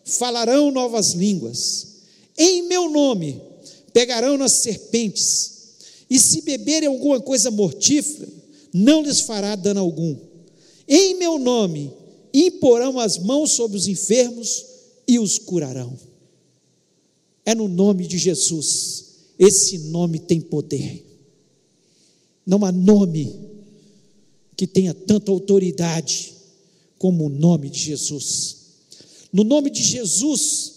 [0.03, 1.87] falarão novas línguas,
[2.37, 3.41] em meu nome
[3.93, 5.53] pegarão nas serpentes,
[6.09, 8.27] e se beberem alguma coisa mortífera,
[8.73, 10.17] não lhes fará dano algum.
[10.85, 11.89] Em meu nome
[12.33, 14.65] imporão as mãos sobre os enfermos
[15.07, 15.97] e os curarão.
[17.45, 19.05] É no nome de Jesus.
[19.37, 21.05] Esse nome tem poder.
[22.45, 23.33] Não há nome
[24.55, 26.33] que tenha tanta autoridade
[26.97, 28.57] como o nome de Jesus.
[29.31, 30.73] No nome de Jesus,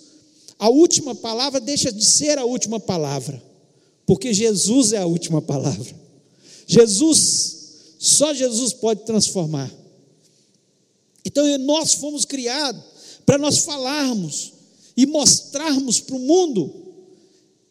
[0.59, 3.43] a última palavra deixa de ser a última palavra,
[4.07, 5.95] porque Jesus é a última palavra.
[6.67, 7.57] Jesus,
[7.99, 9.73] só Jesus pode transformar.
[11.25, 12.83] Então nós fomos criados
[13.25, 14.53] para nós falarmos
[14.97, 16.73] e mostrarmos para o mundo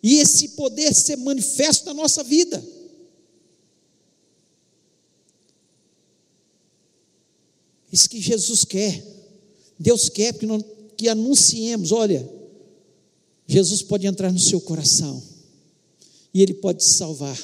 [0.04, 2.64] e esse poder ser manifesto na nossa vida.
[7.92, 9.04] Isso que Jesus quer.
[9.80, 10.62] Deus quer que, não,
[10.96, 12.30] que anunciemos, olha,
[13.48, 15.22] Jesus pode entrar no seu coração
[16.34, 17.40] e Ele pode te salvar.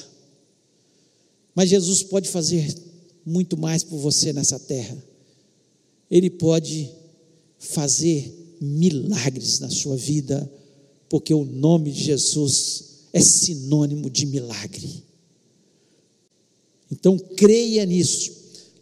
[1.54, 2.74] Mas Jesus pode fazer
[3.24, 4.96] muito mais por você nessa terra.
[6.10, 6.90] Ele pode
[7.58, 10.50] fazer milagres na sua vida,
[11.08, 15.02] porque o nome de Jesus é sinônimo de milagre.
[16.90, 18.32] Então creia nisso.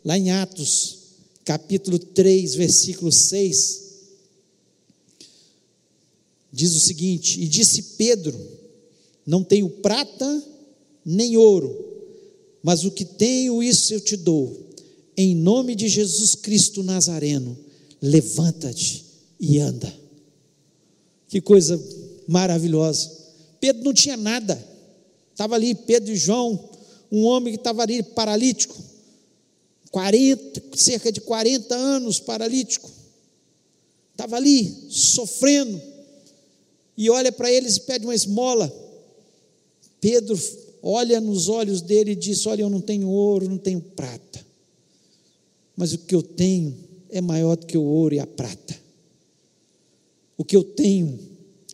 [0.04, 0.98] Lá em Atos,
[1.44, 3.82] capítulo 3, versículo 6,
[6.52, 8.38] diz o seguinte: E disse Pedro:
[9.26, 10.42] Não tenho prata
[11.04, 11.74] nem ouro,
[12.62, 14.68] mas o que tenho, isso eu te dou.
[15.16, 17.58] Em nome de Jesus Cristo Nazareno,
[18.00, 19.09] levanta-te
[19.40, 19.92] e anda.
[21.28, 21.80] Que coisa
[22.28, 23.10] maravilhosa.
[23.58, 24.62] Pedro não tinha nada,
[25.32, 26.70] estava ali Pedro e João,
[27.10, 28.76] um homem que estava ali paralítico,
[29.90, 32.90] 40, cerca de 40 anos paralítico,
[34.12, 35.80] estava ali sofrendo,
[36.96, 38.70] e olha para eles e pede uma esmola.
[40.00, 40.38] Pedro
[40.82, 44.44] olha nos olhos dele e diz: Olha, eu não tenho ouro, não tenho prata,
[45.76, 46.76] mas o que eu tenho
[47.08, 48.79] é maior do que o ouro e a prata.
[50.40, 51.18] O que eu tenho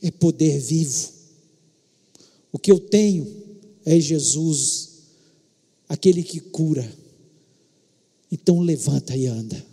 [0.03, 1.13] é poder vivo.
[2.51, 3.25] O que eu tenho
[3.85, 5.05] é Jesus,
[5.89, 6.85] aquele que cura.
[8.29, 9.65] Então levanta e anda.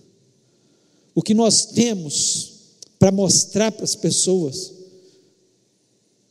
[1.15, 2.53] O que nós temos
[2.99, 4.71] para mostrar para as pessoas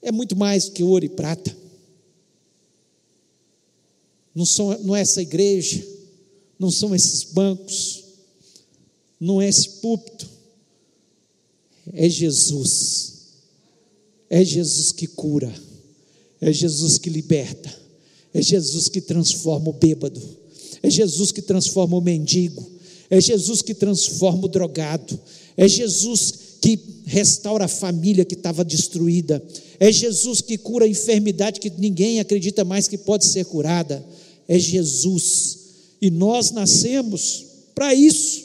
[0.01, 1.57] é muito mais do que ouro e prata.
[4.33, 5.85] Não, são, não é essa igreja,
[6.57, 8.05] não são esses bancos,
[9.19, 10.31] não é esse púlpito,
[11.93, 13.13] é Jesus.
[14.31, 15.53] É Jesus que cura,
[16.41, 17.71] é Jesus que liberta,
[18.33, 20.21] é Jesus que transforma o bêbado,
[20.83, 22.67] é Jesus que transforma o mendigo,
[23.11, 25.21] é Jesus que transforma o drogado,
[25.55, 29.43] é Jesus que restaura a família que estava destruída,
[29.79, 34.03] é Jesus que cura a enfermidade que ninguém acredita mais que pode ser curada.
[34.49, 35.59] É Jesus.
[36.01, 38.45] E nós nascemos para isso,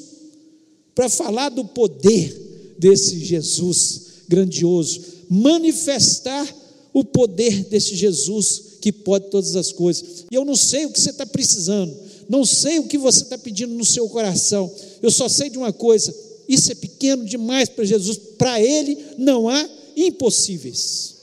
[0.93, 2.46] para falar do poder
[2.77, 6.47] desse Jesus grandioso, manifestar
[6.93, 10.25] o poder desse Jesus que pode todas as coisas.
[10.31, 11.95] E eu não sei o que você está precisando,
[12.27, 14.71] não sei o que você está pedindo no seu coração,
[15.01, 16.13] eu só sei de uma coisa:
[16.47, 21.15] isso é pequeno demais para Jesus, para Ele não há impossíveis.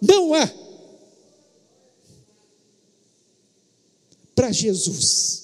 [0.00, 0.52] Não há.
[4.34, 5.42] Para Jesus.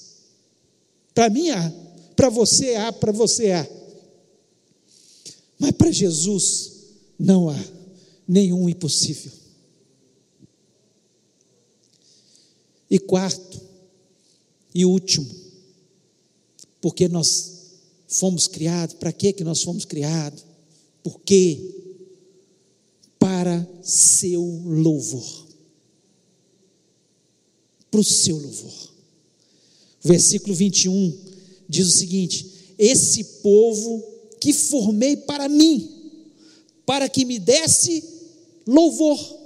[1.14, 1.72] Para mim há.
[2.16, 3.77] Para você há, para você há.
[5.58, 6.72] Mas para Jesus
[7.18, 7.64] não há
[8.26, 9.32] nenhum impossível.
[12.90, 13.60] E quarto
[14.74, 15.28] e último,
[16.80, 20.44] porque nós fomos criados, para que que nós fomos criados?
[21.02, 21.78] Por quê?
[23.18, 25.46] para seu louvor.
[27.90, 28.92] para o seu louvor.
[30.04, 31.18] O versículo 21
[31.68, 34.04] diz o seguinte: Esse povo
[34.38, 35.88] que formei para mim,
[36.86, 38.02] para que me desse
[38.66, 39.38] louvor.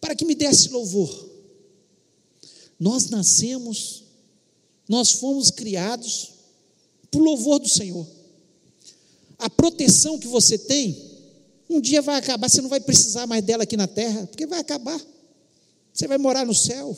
[0.00, 1.28] Para que me desse louvor.
[2.78, 4.04] Nós nascemos,
[4.88, 6.30] nós fomos criados
[7.10, 8.06] para o louvor do Senhor.
[9.38, 11.10] A proteção que você tem,
[11.68, 14.60] um dia vai acabar, você não vai precisar mais dela aqui na terra, porque vai
[14.60, 15.00] acabar.
[15.92, 16.96] Você vai morar no céu.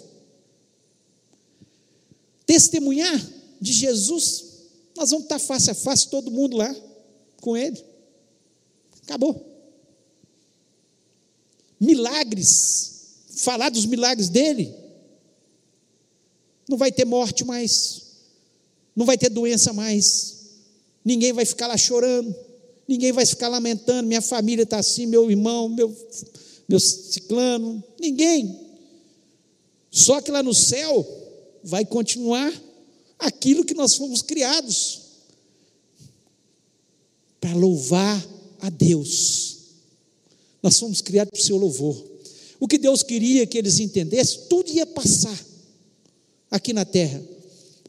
[2.46, 4.44] Testemunhar de Jesus,
[4.96, 6.74] nós vamos estar face a face, todo mundo lá
[7.40, 7.82] com Ele.
[9.02, 9.50] Acabou.
[11.80, 12.92] Milagres,
[13.36, 14.74] falar dos milagres dele,
[16.68, 18.02] não vai ter morte mais,
[18.94, 20.42] não vai ter doença mais,
[21.04, 22.34] ninguém vai ficar lá chorando,
[22.86, 25.94] ninguém vai ficar lamentando, minha família está assim, meu irmão, meu,
[26.68, 28.60] meu ciclano, ninguém.
[29.90, 31.06] Só que lá no céu
[31.64, 32.52] vai continuar
[33.22, 35.00] aquilo que nós fomos criados
[37.40, 38.24] para louvar
[38.60, 39.58] a Deus.
[40.62, 42.04] Nós fomos criados para o seu louvor.
[42.60, 45.38] O que Deus queria que eles entendessem, tudo ia passar
[46.50, 47.20] aqui na terra,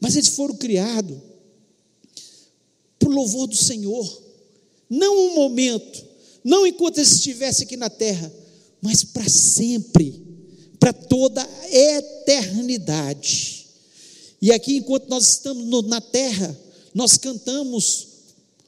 [0.00, 1.16] mas eles foram criados
[2.98, 4.22] para o louvor do Senhor,
[4.88, 6.04] não um momento,
[6.42, 8.32] não enquanto eles estivessem aqui na terra,
[8.80, 10.20] mas para sempre,
[10.80, 13.63] para toda a eternidade.
[14.40, 16.58] E aqui, enquanto nós estamos no, na terra,
[16.94, 18.08] nós cantamos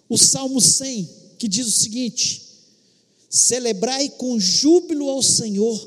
[0.09, 1.09] o Salmo 100,
[1.39, 2.43] que diz o seguinte:
[3.29, 5.79] Celebrai com júbilo ao Senhor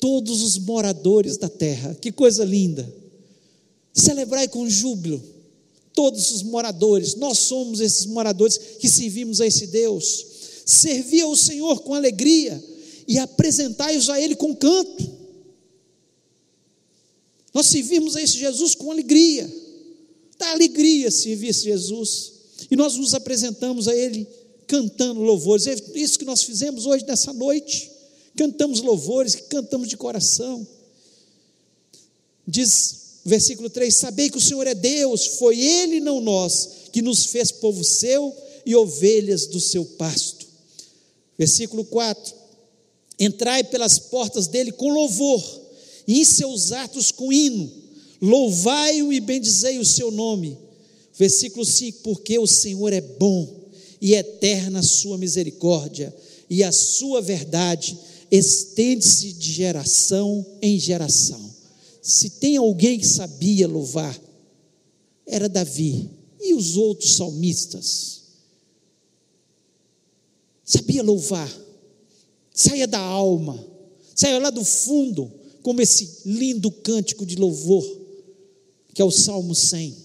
[0.00, 1.94] todos os moradores da terra.
[2.00, 2.92] Que coisa linda!
[3.92, 5.22] Celebrai com júbilo
[5.94, 7.14] todos os moradores.
[7.14, 10.26] Nós somos esses moradores que servimos a esse Deus.
[10.66, 12.62] Servi ao Senhor com alegria
[13.08, 15.15] e apresentai-os a Ele com canto.
[17.56, 19.50] Nós servimos a esse Jesus com alegria.
[20.38, 22.32] Dá alegria servir esse Jesus.
[22.70, 24.28] E nós nos apresentamos a Ele
[24.66, 25.66] cantando louvores.
[25.66, 27.90] É isso que nós fizemos hoje, nessa noite.
[28.36, 30.68] Cantamos louvores, cantamos de coração.
[32.46, 37.24] Diz versículo 3: Sabei que o Senhor é Deus, foi Ele, não nós, que nos
[37.24, 38.36] fez povo seu
[38.66, 40.46] e ovelhas do seu pasto.
[41.38, 42.34] Versículo 4:
[43.18, 45.65] Entrai pelas portas dele com louvor
[46.06, 47.70] e seus atos com hino,
[48.20, 50.56] louvai-o e bendizei o seu nome.
[51.18, 53.66] Versículo 5: Porque o Senhor é bom
[54.00, 56.14] e eterna a sua misericórdia,
[56.48, 57.98] e a sua verdade
[58.30, 61.54] estende-se de geração em geração.
[62.02, 64.16] Se tem alguém que sabia louvar,
[65.26, 66.08] era Davi
[66.40, 68.22] e os outros salmistas.
[70.64, 71.52] Sabia louvar,
[72.54, 73.64] saía da alma,
[74.14, 75.32] saía lá do fundo,
[75.66, 77.84] como esse lindo cântico de louvor,
[78.94, 79.96] que é o Salmo 100.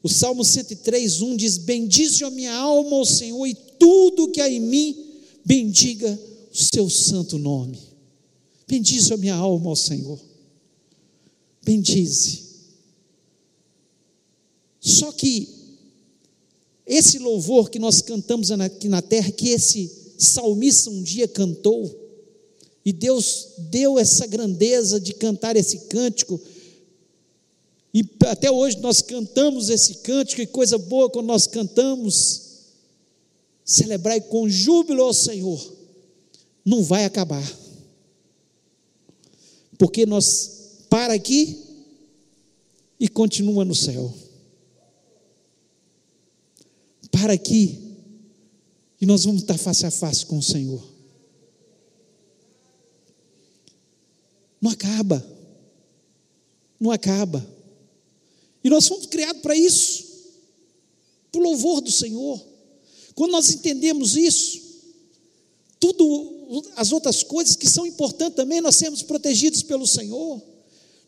[0.00, 4.48] O Salmo 103, 1 diz: Bendize a minha alma ao Senhor e tudo que há
[4.48, 4.96] em mim,
[5.44, 6.16] bendiga
[6.52, 7.80] o seu santo nome.
[8.68, 10.20] Bendize a minha alma ao Senhor.
[11.64, 12.44] Bendize.
[14.80, 15.48] Só que
[16.86, 22.05] esse louvor que nós cantamos aqui na terra, que esse salmista um dia cantou,
[22.86, 26.40] e Deus deu essa grandeza de cantar esse cântico.
[27.92, 32.42] E até hoje nós cantamos esse cântico, e coisa boa quando nós cantamos.
[33.64, 35.60] Celebrai com júbilo ao Senhor.
[36.64, 37.44] Não vai acabar.
[39.76, 41.58] Porque nós para aqui
[43.00, 44.14] e continua no céu.
[47.10, 47.96] Para aqui
[49.00, 50.95] e nós vamos estar face a face com o Senhor.
[54.66, 55.24] Não acaba.
[56.80, 57.46] Não acaba.
[58.64, 60.04] E nós fomos criados para isso,
[61.30, 62.44] para o louvor do Senhor.
[63.14, 64.60] Quando nós entendemos isso,
[65.78, 70.42] tudo as outras coisas que são importantes também, nós sermos protegidos pelo Senhor.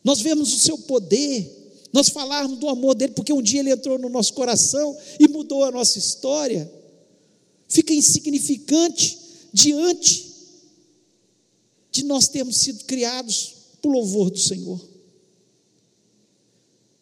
[0.05, 3.99] Nós vemos o seu poder, nós falarmos do amor dele, porque um dia ele entrou
[3.99, 6.71] no nosso coração e mudou a nossa história.
[7.67, 9.19] Fica insignificante
[9.51, 10.28] diante
[11.91, 14.79] de nós termos sido criados para o louvor do Senhor.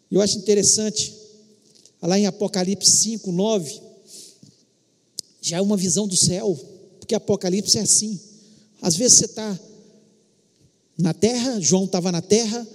[0.09, 1.13] Eu acho interessante,
[2.01, 3.81] lá em Apocalipse 5, 9,
[5.41, 6.57] já é uma visão do céu,
[6.99, 8.19] porque Apocalipse é assim.
[8.81, 9.59] Às vezes você está
[10.97, 12.65] na terra, João estava na terra,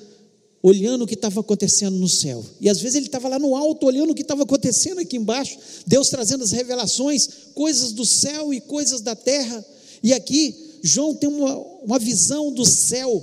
[0.62, 2.44] olhando o que estava acontecendo no céu.
[2.60, 5.58] E às vezes ele estava lá no alto, olhando o que estava acontecendo aqui embaixo,
[5.86, 9.64] Deus trazendo as revelações, coisas do céu e coisas da terra.
[10.02, 13.22] E aqui João tem uma, uma visão do céu.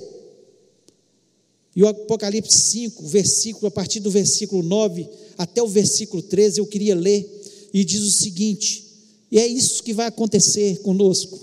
[1.75, 5.07] E o Apocalipse 5, versículo, a partir do versículo 9
[5.37, 8.85] até o versículo 13, eu queria ler, e diz o seguinte:
[9.31, 11.39] e é isso que vai acontecer conosco.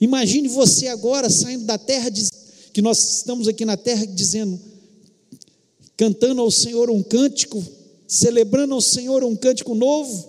[0.00, 2.10] Imagine você agora saindo da terra,
[2.72, 4.58] que nós estamos aqui na terra dizendo,
[5.96, 7.62] cantando ao Senhor um cântico,
[8.08, 10.28] celebrando ao Senhor um cântico novo,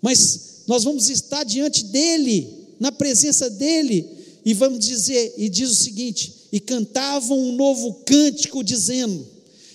[0.00, 4.17] mas nós vamos estar diante dEle, na presença dEle,
[4.48, 9.26] e vamos dizer, e diz o seguinte: e cantavam um novo cântico, dizendo: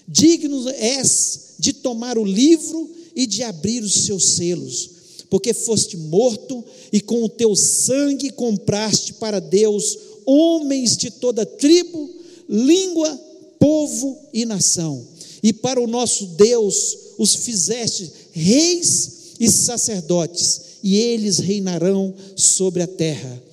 [0.08, 4.90] Digno és de tomar o livro e de abrir os seus selos,
[5.30, 9.96] porque foste morto e com o teu sangue compraste para Deus
[10.26, 12.10] homens de toda tribo,
[12.50, 13.16] língua,
[13.60, 15.06] povo e nação.
[15.44, 22.88] E para o nosso Deus os fizeste reis e sacerdotes, e eles reinarão sobre a
[22.88, 23.53] terra.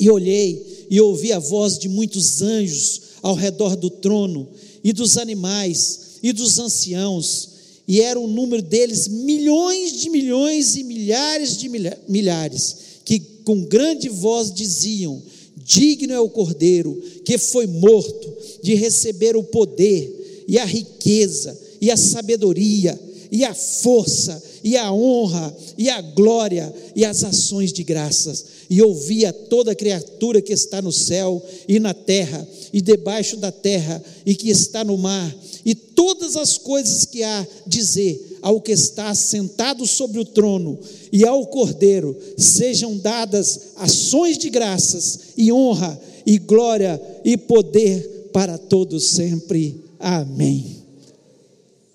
[0.00, 4.48] E olhei e ouvi a voz de muitos anjos ao redor do trono,
[4.82, 7.50] e dos animais, e dos anciãos,
[7.86, 11.68] e era o número deles milhões de milhões e milhares de
[12.08, 15.20] milhares, que com grande voz diziam:
[15.56, 18.32] Digno é o cordeiro que foi morto
[18.62, 22.98] de receber o poder, e a riqueza, e a sabedoria,
[23.30, 28.44] e a força, e a honra, e a glória, e as ações de graças.
[28.68, 34.02] E ouvia toda criatura que está no céu e na terra, e debaixo da terra,
[34.24, 39.14] e que está no mar, e todas as coisas que há dizer ao que está
[39.14, 40.78] sentado sobre o trono
[41.12, 48.56] e ao Cordeiro sejam dadas ações de graças e honra e glória e poder para
[48.56, 49.84] todos sempre.
[49.98, 50.79] Amém.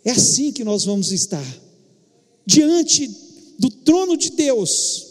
[0.05, 1.45] É assim que nós vamos estar.
[2.45, 3.09] Diante
[3.57, 5.07] do trono de Deus,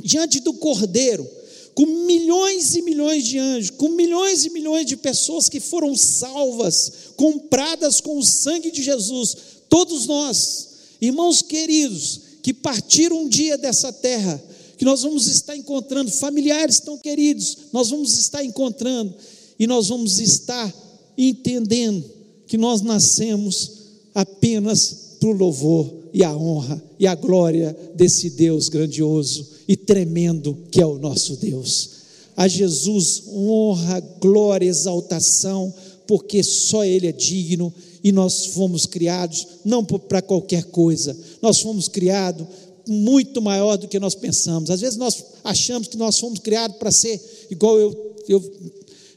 [0.00, 1.28] diante do Cordeiro,
[1.74, 6.92] com milhões e milhões de anjos, com milhões e milhões de pessoas que foram salvas,
[7.16, 9.36] compradas com o sangue de Jesus,
[9.68, 10.68] todos nós,
[11.00, 14.42] irmãos queridos, que partiram um dia dessa terra,
[14.78, 19.14] que nós vamos estar encontrando, familiares tão queridos, nós vamos estar encontrando,
[19.58, 20.72] e nós vamos estar
[21.18, 22.04] entendendo
[22.46, 23.75] que nós nascemos
[24.16, 30.56] apenas para o louvor e a honra e a glória desse Deus grandioso e tremendo
[30.70, 31.90] que é o nosso Deus.
[32.34, 35.72] A Jesus honra, glória, exaltação,
[36.06, 41.86] porque só Ele é digno e nós fomos criados não para qualquer coisa, nós fomos
[41.86, 42.46] criados
[42.88, 44.70] muito maior do que nós pensamos.
[44.70, 48.42] Às vezes nós achamos que nós fomos criados para ser igual eu, eu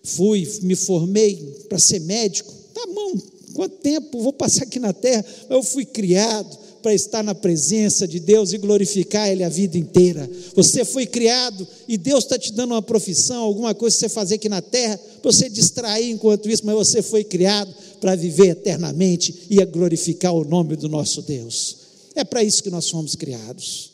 [0.04, 1.38] fui, me formei
[1.70, 2.52] para ser médico.
[2.74, 3.14] Tá bom,
[3.60, 5.26] quanto tempo vou passar aqui na terra?
[5.49, 10.30] Eu fui criado para estar na presença de Deus e glorificar Ele a vida inteira.
[10.55, 14.36] Você foi criado e Deus está te dando uma profissão, alguma coisa que você fazer
[14.36, 19.47] aqui na terra, para você distrair enquanto isso, mas você foi criado para viver eternamente
[19.49, 21.80] e a glorificar o nome do nosso Deus.
[22.16, 23.91] É para isso que nós fomos criados.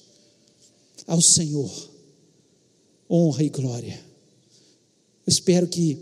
[1.07, 1.71] Ao Senhor,
[3.09, 3.99] honra e glória.
[5.25, 5.97] Eu espero que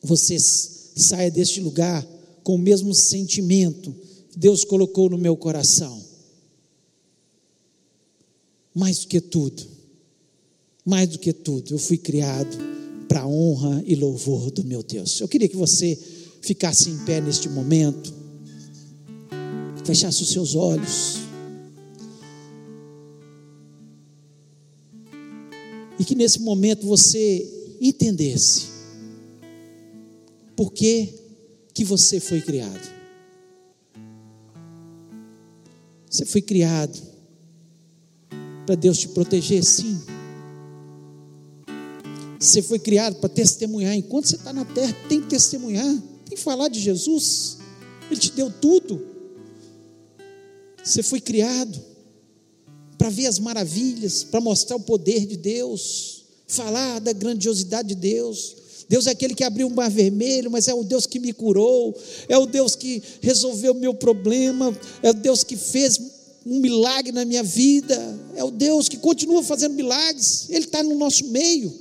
[0.00, 2.06] você saia deste lugar
[2.50, 3.94] com o mesmo sentimento
[4.36, 6.04] Deus colocou no meu coração.
[8.74, 9.64] Mais do que tudo,
[10.84, 12.58] mais do que tudo, eu fui criado
[13.06, 15.20] para a honra e louvor do meu Deus.
[15.20, 15.96] Eu queria que você
[16.42, 18.12] ficasse em pé neste momento,
[19.84, 21.18] fechasse os seus olhos.
[26.00, 28.66] E que nesse momento você entendesse
[30.56, 31.20] por que,
[31.72, 33.00] que você foi criado.
[36.08, 37.00] Você foi criado
[38.66, 40.00] para Deus te proteger, sim.
[42.38, 43.94] Você foi criado para testemunhar.
[43.94, 45.86] Enquanto você está na terra, tem que testemunhar,
[46.24, 47.58] tem que falar de Jesus.
[48.10, 49.06] Ele te deu tudo.
[50.82, 51.78] Você foi criado
[52.98, 58.56] para ver as maravilhas, para mostrar o poder de Deus, falar da grandiosidade de Deus.
[58.90, 61.96] Deus é aquele que abriu o mar vermelho, mas é o Deus que me curou,
[62.28, 66.00] é o Deus que resolveu o meu problema, é o Deus que fez
[66.44, 70.96] um milagre na minha vida, é o Deus que continua fazendo milagres, Ele está no
[70.96, 71.72] nosso meio.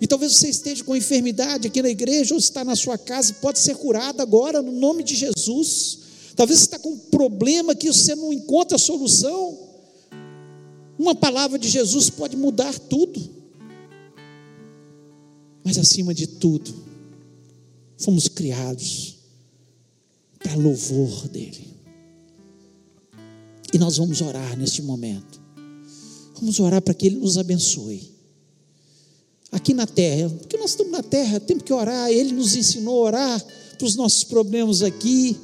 [0.00, 3.34] E talvez você esteja com enfermidade aqui na igreja, ou está na sua casa e
[3.34, 5.98] pode ser curado agora, no nome de Jesus.
[6.34, 9.58] Talvez você está com um problema que você não encontra solução.
[10.98, 13.43] Uma palavra de Jesus pode mudar tudo.
[15.64, 16.72] Mas acima de tudo,
[17.96, 19.16] fomos criados
[20.38, 21.74] para louvor dEle.
[23.72, 25.40] E nós vamos orar neste momento.
[26.36, 28.12] Vamos orar para que Ele nos abençoe.
[29.50, 33.06] aqui na terra, porque nós estamos na terra, temos que orar, Ele nos ensinou a
[33.06, 33.46] orar
[33.78, 35.36] para os nossos problemas aqui,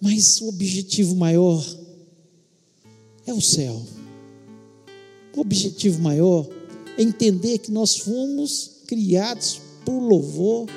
[0.00, 1.64] mas o objetivo maior
[3.24, 3.80] é o céu.
[5.36, 6.48] O objetivo maior
[6.98, 10.68] entender que nós fomos criados por louvor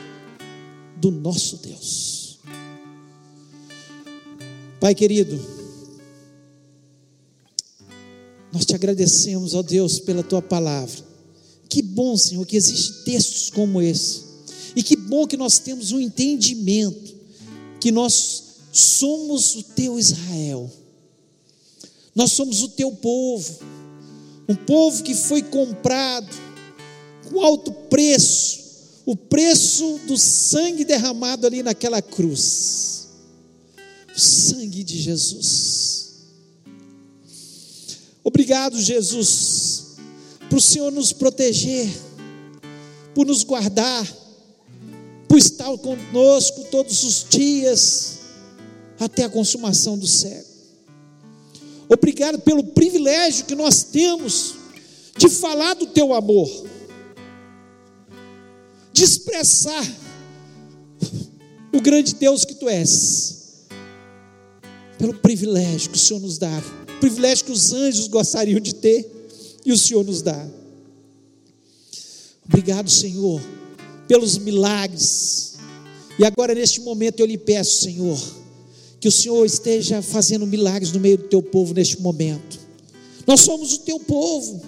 [0.98, 2.40] do nosso Deus.
[4.80, 5.40] Pai querido,
[8.52, 11.04] nós te agradecemos, ó Deus, pela tua palavra.
[11.68, 14.24] Que bom, Senhor, que existem textos como esse.
[14.76, 17.16] E que bom que nós temos um entendimento
[17.80, 20.70] que nós somos o teu Israel.
[22.16, 23.60] Nós somos o teu povo.
[24.50, 26.36] Um povo que foi comprado
[27.30, 28.60] com alto preço,
[29.06, 33.10] o preço do sangue derramado ali naquela cruz.
[34.16, 36.00] O sangue de Jesus.
[38.24, 39.98] Obrigado, Jesus,
[40.50, 41.88] por o Senhor nos proteger,
[43.14, 44.08] por nos guardar,
[45.28, 48.18] por estar conosco todos os dias,
[49.00, 50.49] até a consumação do século.
[51.90, 54.54] Obrigado pelo privilégio que nós temos
[55.18, 56.48] de falar do teu amor,
[58.94, 59.84] de expressar
[61.74, 63.66] o grande Deus que tu és,
[65.00, 66.64] pelo privilégio que o Senhor nos dá,
[67.00, 69.10] privilégio que os anjos gostariam de ter
[69.66, 70.48] e o Senhor nos dá.
[72.46, 73.42] Obrigado, Senhor,
[74.08, 75.56] pelos milagres.
[76.18, 78.20] E agora, neste momento, eu lhe peço, Senhor,
[79.00, 82.60] que o Senhor esteja fazendo milagres no meio do teu povo neste momento.
[83.26, 84.62] Nós somos o teu povo,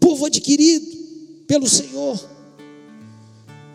[0.00, 0.86] povo adquirido
[1.46, 2.18] pelo Senhor,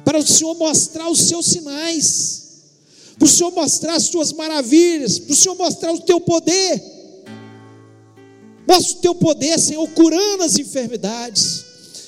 [0.04, 2.48] para o Senhor mostrar os seus sinais,
[3.18, 6.82] para o Senhor mostrar as suas maravilhas, para o Senhor mostrar o teu poder.
[8.68, 11.66] Mostra o teu poder, Senhor, curando as enfermidades.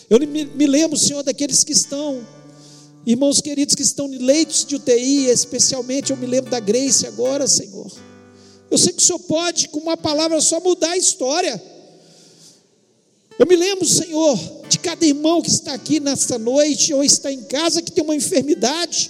[0.10, 2.26] Eu me, me lembro, Senhor, daqueles que estão
[3.10, 7.48] Irmãos queridos que estão em leitos de UTI, especialmente eu me lembro da Grace agora,
[7.48, 7.92] Senhor.
[8.70, 11.60] Eu sei que o Senhor pode, com uma palavra só, mudar a história.
[13.40, 14.40] Eu me lembro, Senhor,
[14.70, 18.16] de cada irmão que está aqui nesta noite ou está em casa que tem uma
[18.16, 19.10] enfermidade.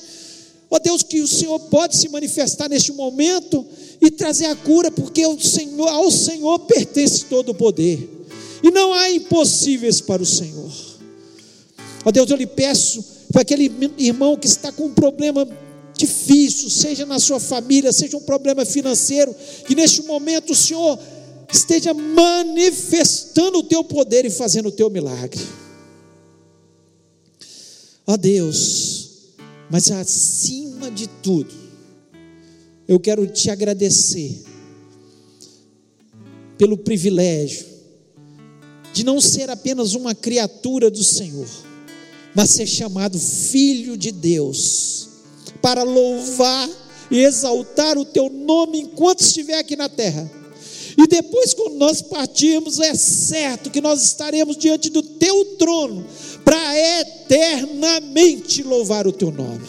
[0.71, 3.67] Ó oh, Deus, que o Senhor pode se manifestar neste momento
[3.99, 8.27] e trazer a cura, porque o Senhor, ao Senhor pertence todo o poder.
[8.63, 10.71] E não há impossíveis para o Senhor.
[12.05, 15.47] Ó oh, Deus, eu lhe peço para aquele irmão que está com um problema
[15.95, 20.97] difícil, seja na sua família, seja um problema financeiro, que neste momento o Senhor
[21.51, 25.41] esteja manifestando o teu poder e fazendo o teu milagre.
[28.07, 29.09] Ó Deus,
[29.69, 31.53] mas acima de tudo,
[32.87, 34.43] eu quero te agradecer
[36.57, 37.67] pelo privilégio
[38.91, 41.47] de não ser apenas uma criatura do Senhor,
[42.39, 45.09] mas ser chamado filho de Deus,
[45.61, 46.69] para louvar
[47.11, 50.31] e exaltar o teu nome enquanto estiver aqui na terra.
[50.97, 56.07] E depois, quando nós partirmos, é certo que nós estaremos diante do teu trono
[56.45, 59.67] para eternamente louvar o teu nome.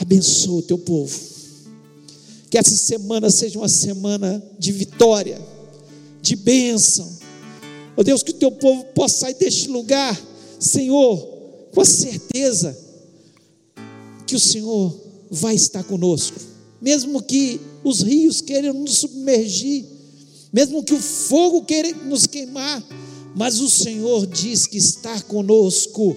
[0.00, 1.20] Abençoa o teu povo.
[2.48, 5.42] Que essa semana seja uma semana de vitória,
[6.22, 7.06] de bênção.
[7.94, 10.29] Oh Deus, que o teu povo possa sair deste lugar
[10.60, 11.16] Senhor,
[11.74, 12.76] com certeza
[14.26, 14.94] que o Senhor
[15.30, 16.38] vai estar conosco,
[16.80, 19.84] mesmo que os rios queiram nos submergir,
[20.52, 22.84] mesmo que o fogo queira nos queimar,
[23.34, 26.16] mas o Senhor diz que está conosco.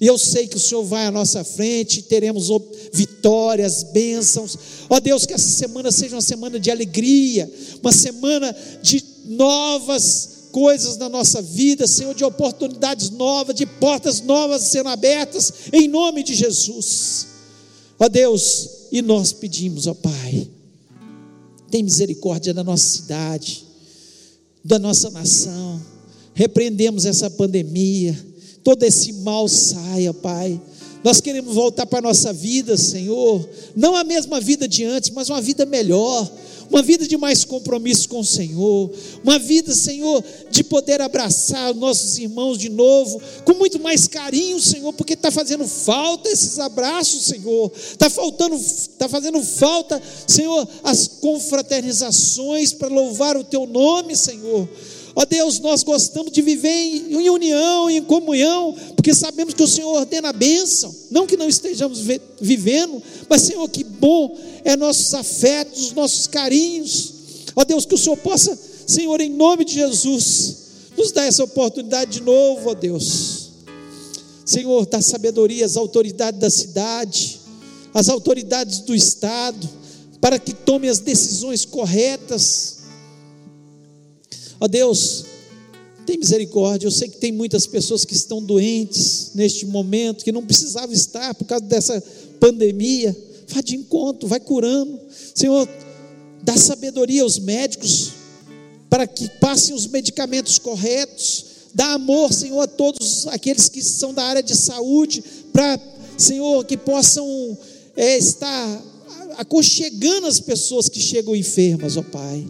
[0.00, 2.48] E eu sei que o Senhor vai à nossa frente, teremos
[2.92, 4.56] vitórias, bênçãos.
[4.88, 7.50] Ó Deus, que essa semana seja uma semana de alegria,
[7.82, 14.62] uma semana de novas coisas na nossa vida, Senhor, de oportunidades novas, de portas novas
[14.62, 17.26] sendo abertas, em nome de Jesus.
[17.98, 20.48] Ó Deus, e nós pedimos, ó Pai,
[21.70, 23.64] tem misericórdia da nossa cidade,
[24.64, 25.80] da nossa nação,
[26.34, 28.16] repreendemos essa pandemia,
[28.62, 30.60] todo esse mal saia, Pai.
[31.02, 35.28] Nós queremos voltar para a nossa vida, Senhor, não a mesma vida de antes, mas
[35.28, 36.30] uma vida melhor,
[36.70, 38.90] uma vida de mais compromisso com o Senhor,
[39.24, 44.92] uma vida, Senhor, de poder abraçar nossos irmãos de novo, com muito mais carinho, Senhor,
[44.92, 52.72] porque está fazendo falta esses abraços, Senhor, está faltando, está fazendo falta, Senhor, as confraternizações
[52.72, 54.68] para louvar o Teu nome, Senhor.
[55.20, 59.92] Ó Deus, nós gostamos de viver em, união, em comunhão, porque sabemos que o Senhor
[59.92, 60.94] ordena a bênção.
[61.10, 61.98] Não que não estejamos
[62.40, 67.14] vivendo, mas, Senhor, que bom é nossos afetos, nossos carinhos.
[67.56, 68.56] Ó Deus, que o Senhor possa,
[68.86, 70.56] Senhor, em nome de Jesus,
[70.96, 73.48] Nos dá essa oportunidade de novo, ó Deus.
[74.44, 77.40] Senhor, dá sabedoria às autoridades da cidade,
[77.92, 79.68] às autoridades do Estado,
[80.20, 82.77] para que tome as decisões corretas.
[84.60, 85.24] Ó Deus,
[86.06, 86.86] tem misericórdia.
[86.86, 91.34] Eu sei que tem muitas pessoas que estão doentes neste momento, que não precisavam estar
[91.34, 92.02] por causa dessa
[92.40, 93.16] pandemia.
[93.48, 94.98] Vá de encontro, vai curando.
[95.34, 95.68] Senhor,
[96.42, 98.12] dá sabedoria aos médicos
[98.88, 101.44] para que passem os medicamentos corretos.
[101.74, 105.78] Dá amor, Senhor, a todos aqueles que são da área de saúde, para,
[106.16, 107.56] Senhor, que possam
[107.94, 108.82] é, estar
[109.36, 112.46] aconchegando as pessoas que chegam enfermas, ó Pai.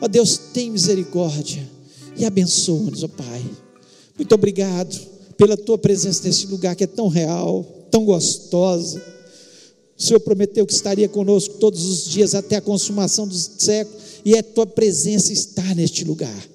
[0.00, 1.68] Ó Deus, tem misericórdia
[2.16, 3.44] e abençoa-nos, ó Pai.
[4.16, 4.98] Muito obrigado
[5.36, 9.02] pela tua presença nesse lugar que é tão real, tão gostosa.
[9.98, 14.36] O Senhor prometeu que estaria conosco todos os dias até a consumação dos séculos, e
[14.36, 16.48] a tua presença está neste lugar.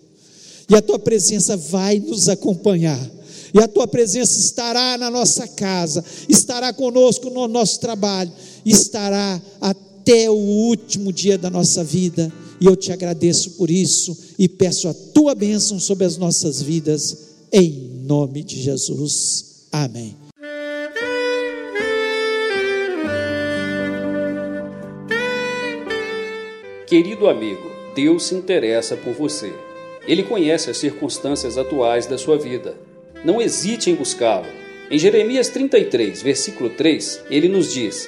[0.70, 3.00] E a tua presença vai nos acompanhar.
[3.54, 8.32] E a tua presença estará na nossa casa, estará conosco no nosso trabalho,
[8.66, 12.32] estará até o último dia da nossa vida.
[12.60, 17.36] E eu te agradeço por isso e peço a tua bênção sobre as nossas vidas,
[17.52, 19.68] em nome de Jesus.
[19.72, 20.16] Amém.
[26.88, 29.52] Querido amigo, Deus se interessa por você.
[30.08, 32.78] Ele conhece as circunstâncias atuais da sua vida.
[33.24, 34.46] Não hesite em buscá-lo.
[34.92, 38.08] Em Jeremias 33, versículo 3, ele nos diz: